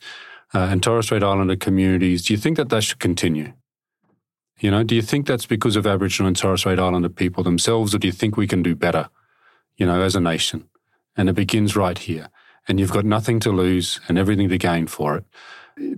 uh, 0.55 0.69
and 0.71 0.81
Torres 0.81 1.05
Strait 1.05 1.21
Islander 1.21 1.55
communities, 1.55 2.25
do 2.25 2.33
you 2.33 2.39
think 2.39 2.57
that 2.57 2.69
that 2.69 2.83
should 2.83 2.97
continue? 2.97 3.53
You 4.61 4.71
know, 4.71 4.83
do 4.83 4.95
you 4.95 5.03
think 5.03 5.27
that's 5.27 5.45
because 5.45 5.75
of 5.75 5.85
Aboriginal 5.85 6.27
and 6.27 6.35
Torres 6.35 6.61
Strait 6.61 6.79
Islander 6.79 7.09
people 7.09 7.43
themselves, 7.43 7.93
or 7.93 7.99
do 7.99 8.07
you 8.07 8.11
think 8.11 8.35
we 8.35 8.47
can 8.47 8.63
do 8.63 8.75
better, 8.75 9.09
you 9.77 9.85
know, 9.85 10.01
as 10.01 10.15
a 10.15 10.21
nation? 10.21 10.67
And 11.15 11.29
it 11.29 11.33
begins 11.33 11.75
right 11.75 11.99
here. 11.99 12.29
And 12.67 12.79
you've 12.79 12.91
got 12.91 13.05
nothing 13.05 13.39
to 13.41 13.51
lose 13.51 13.99
and 14.07 14.17
everything 14.17 14.49
to 14.49 14.57
gain 14.57 14.87
for 14.87 15.17
it 15.17 15.25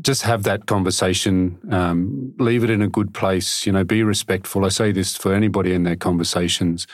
just 0.01 0.23
have 0.23 0.43
that 0.43 0.65
conversation, 0.65 1.59
um, 1.71 2.33
leave 2.39 2.63
it 2.63 2.69
in 2.69 2.81
a 2.81 2.87
good 2.87 3.13
place, 3.13 3.65
you 3.65 3.71
know, 3.71 3.83
be 3.83 4.03
respectful. 4.03 4.65
I 4.65 4.69
say 4.69 4.91
this 4.91 5.15
for 5.15 5.33
anybody 5.33 5.73
in 5.73 5.83
their 5.83 5.95
conversations. 5.95 6.87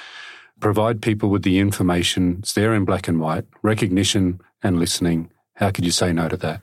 Provide 0.60 1.02
people 1.02 1.30
with 1.30 1.44
the 1.44 1.60
information. 1.60 2.38
It's 2.40 2.54
there 2.54 2.74
in 2.74 2.86
black 2.86 3.08
and 3.08 3.20
white, 3.20 3.46
recognition 3.62 4.40
and 4.64 4.80
listening. 4.80 5.32
How 5.56 5.72
could 5.72 5.86
you 5.86 5.92
say 5.92 6.14
no 6.14 6.30
to 6.30 6.38
that? 6.38 6.62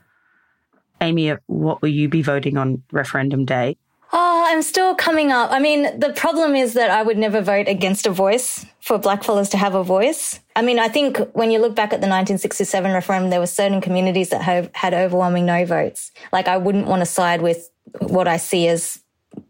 Amy, 1.01 1.33
what 1.47 1.81
will 1.81 1.89
you 1.89 2.09
be 2.09 2.21
voting 2.21 2.57
on 2.57 2.83
referendum 2.91 3.45
day? 3.45 3.77
Oh, 4.11 4.43
I'm 4.47 4.63
still 4.63 4.95
coming 4.95 5.31
up. 5.31 5.51
I 5.51 5.59
mean, 5.59 5.99
the 5.99 6.11
problem 6.13 6.55
is 6.55 6.73
that 6.73 6.89
I 6.89 7.03
would 7.03 7.17
never 7.17 7.41
vote 7.41 7.67
against 7.67 8.07
a 8.07 8.09
voice 8.09 8.65
for 8.79 8.97
black 8.97 9.21
blackfellas 9.21 9.51
to 9.51 9.57
have 9.57 9.75
a 9.75 9.83
voice. 9.83 10.39
I 10.55 10.63
mean, 10.63 10.79
I 10.79 10.87
think 10.87 11.17
when 11.33 11.51
you 11.51 11.59
look 11.59 11.75
back 11.75 11.93
at 11.93 12.01
the 12.01 12.07
1967 12.07 12.91
referendum, 12.91 13.29
there 13.29 13.39
were 13.39 13.45
certain 13.45 13.81
communities 13.81 14.29
that 14.29 14.41
have 14.41 14.71
had 14.73 14.95
overwhelming 14.95 15.45
no 15.45 15.63
votes. 15.63 16.11
Like, 16.31 16.47
I 16.47 16.57
wouldn't 16.57 16.87
want 16.87 17.01
to 17.01 17.05
side 17.05 17.43
with 17.43 17.69
what 17.99 18.27
I 18.27 18.37
see 18.37 18.67
as 18.67 18.99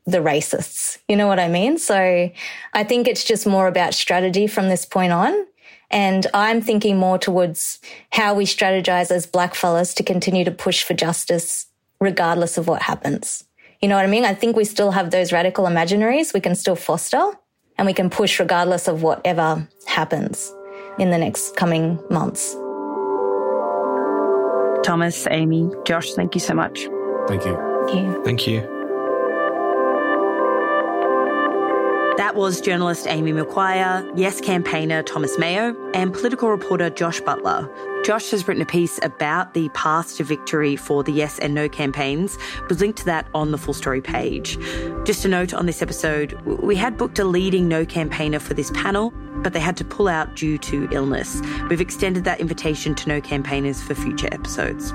the 0.06 0.17
racists. 0.17 0.98
You 1.08 1.15
know 1.15 1.28
what 1.28 1.39
I 1.39 1.48
mean? 1.48 1.78
So 1.78 1.95
I 2.74 2.84
think 2.84 3.08
it's 3.08 3.24
just 3.24 3.48
more 3.48 3.67
about 3.67 3.93
strategy 3.93 4.48
from 4.48 4.67
this 4.67 4.86
point 4.86 5.13
on. 5.13 5.45
And 5.89 6.28
I'm 6.34 6.62
thinking 6.62 6.98
more 6.98 7.17
towards 7.17 7.80
how 8.12 8.34
we 8.34 8.45
strategize 8.45 9.10
as 9.10 9.26
black 9.26 9.54
blackfellas 9.54 9.95
to 9.95 10.04
continue 10.04 10.43
to 10.43 10.52
push 10.52 10.84
for 10.84 10.93
justice 10.93 11.67
regardless 12.00 12.58
of 12.58 12.67
what 12.67 12.84
happens. 12.84 13.45
You 13.82 13.88
know 13.88 13.96
what 13.96 14.04
I 14.04 14.10
mean? 14.10 14.26
I 14.26 14.34
think 14.34 14.58
we 14.58 14.65
still 14.65 14.92
have 14.92 15.12
those 15.12 15.32
radical 15.32 15.65
imaginaries 15.65 16.34
we 16.34 16.42
can 16.42 16.56
still 16.56 16.76
foster 16.76 17.24
and 17.78 17.86
we 17.86 17.94
can 17.94 18.10
push 18.10 18.39
regardless 18.39 18.88
of 18.89 19.04
whatever 19.04 19.65
happens 19.88 20.54
in 20.98 21.12
the 21.12 21.18
next 21.18 21.56
coming 21.56 21.98
months. 22.10 22.56
Thomas, 24.84 25.28
Amy, 25.32 25.70
Josh, 25.86 26.12
thank 26.13 26.36
you 26.36 26.42
so 26.42 26.54
much. 26.54 26.88
Thank 27.28 27.46
you. 27.46 27.56
Thank 27.88 27.96
you. 27.96 28.24
Thank 28.24 28.48
you. 28.48 28.79
That 32.19 32.36
was 32.36 32.60
journalist 32.60 33.08
Amy 33.08 33.32
McQuire, 33.32 34.12
Yes 34.13 34.41
campaigner 34.41 35.01
Thomas 35.01 35.38
Mayo, 35.38 35.73
and 35.93 36.13
political 36.13 36.49
reporter 36.49 36.89
Josh 36.89 37.21
Butler. 37.21 37.69
Josh 38.03 38.32
has 38.32 38.45
written 38.45 38.62
a 38.62 38.65
piece 38.65 38.99
about 39.01 39.53
the 39.53 39.69
path 39.69 40.17
to 40.17 40.25
victory 40.25 40.75
for 40.75 41.01
the 41.01 41.13
Yes 41.13 41.39
and 41.39 41.53
No 41.53 41.69
campaigns. 41.69 42.38
We'll 42.69 42.77
link 42.77 42.97
to 42.97 43.05
that 43.05 43.25
on 43.34 43.51
the 43.51 43.58
full 43.58 43.73
story 43.73 44.01
page. 44.01 44.58
Just 45.05 45.23
a 45.23 45.29
note 45.29 45.53
on 45.53 45.65
this 45.65 45.82
episode, 45.82 46.34
we 46.41 46.75
had 46.75 46.97
booked 46.97 47.19
a 47.19 47.23
leading 47.23 47.69
No 47.69 47.86
campaigner 47.86 48.39
for 48.39 48.53
this 48.53 48.69
panel, 48.71 49.13
but 49.36 49.53
they 49.53 49.62
had 49.62 49.77
to 49.77 49.86
pull 49.86 50.10
out 50.10 50.36
due 50.36 50.58
to 50.58 50.89
illness. 50.91 51.41
We've 51.69 51.79
extended 51.79 52.25
that 52.25 52.41
invitation 52.41 52.95
to 52.95 53.08
No 53.08 53.21
campaigners 53.21 53.82
for 53.82 53.95
future 53.95 54.27
episodes. 54.34 54.93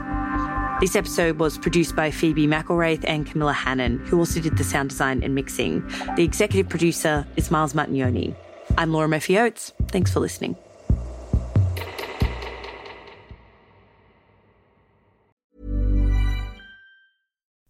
This 0.81 0.97
episode 0.97 1.39
was 1.39 1.57
produced 1.57 1.95
by 1.95 2.11
Phoebe 2.11 2.47
McElraith 2.47 3.05
and 3.07 3.25
Camilla 3.25 3.53
Hannan, 3.53 3.99
who 4.07 4.19
also 4.19 4.41
did 4.41 4.57
the 4.59 4.65
sound 4.65 4.91
design 4.91 5.23
and 5.23 5.35
mixing. 5.35 5.87
The 6.17 6.25
executive 6.25 6.69
producer 6.69 7.27
is 7.37 7.51
Miles 7.51 7.75
Martignoni. 7.75 8.35
I'm 8.77 8.93
Laura 8.93 9.09
Murphy 9.09 9.39
Oates. 9.39 9.73
Thanks 9.89 10.13
for 10.13 10.21
listening. 10.21 10.57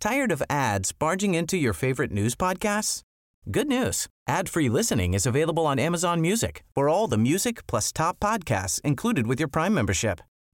Tired 0.01 0.33
of 0.33 0.43
ads 0.51 0.93
barging 0.93 1.35
into 1.35 1.57
your 1.57 1.73
favorite 1.73 2.11
news 2.11 2.35
podcasts? 2.35 3.03
Good 3.51 3.69
news. 3.69 4.09
Ad-free 4.27 4.71
listening 4.71 5.13
is 5.13 5.27
available 5.27 5.67
on 5.67 5.79
Amazon 5.79 6.23
Music 6.23 6.65
for 6.75 6.89
all 6.89 7.07
the 7.07 7.19
music 7.19 7.67
plus 7.67 7.93
top 7.93 8.19
podcasts 8.19 8.81
included 8.81 9.27
with 9.27 9.39
your 9.39 9.49
Prime 9.49 9.75
membership. 9.75 10.21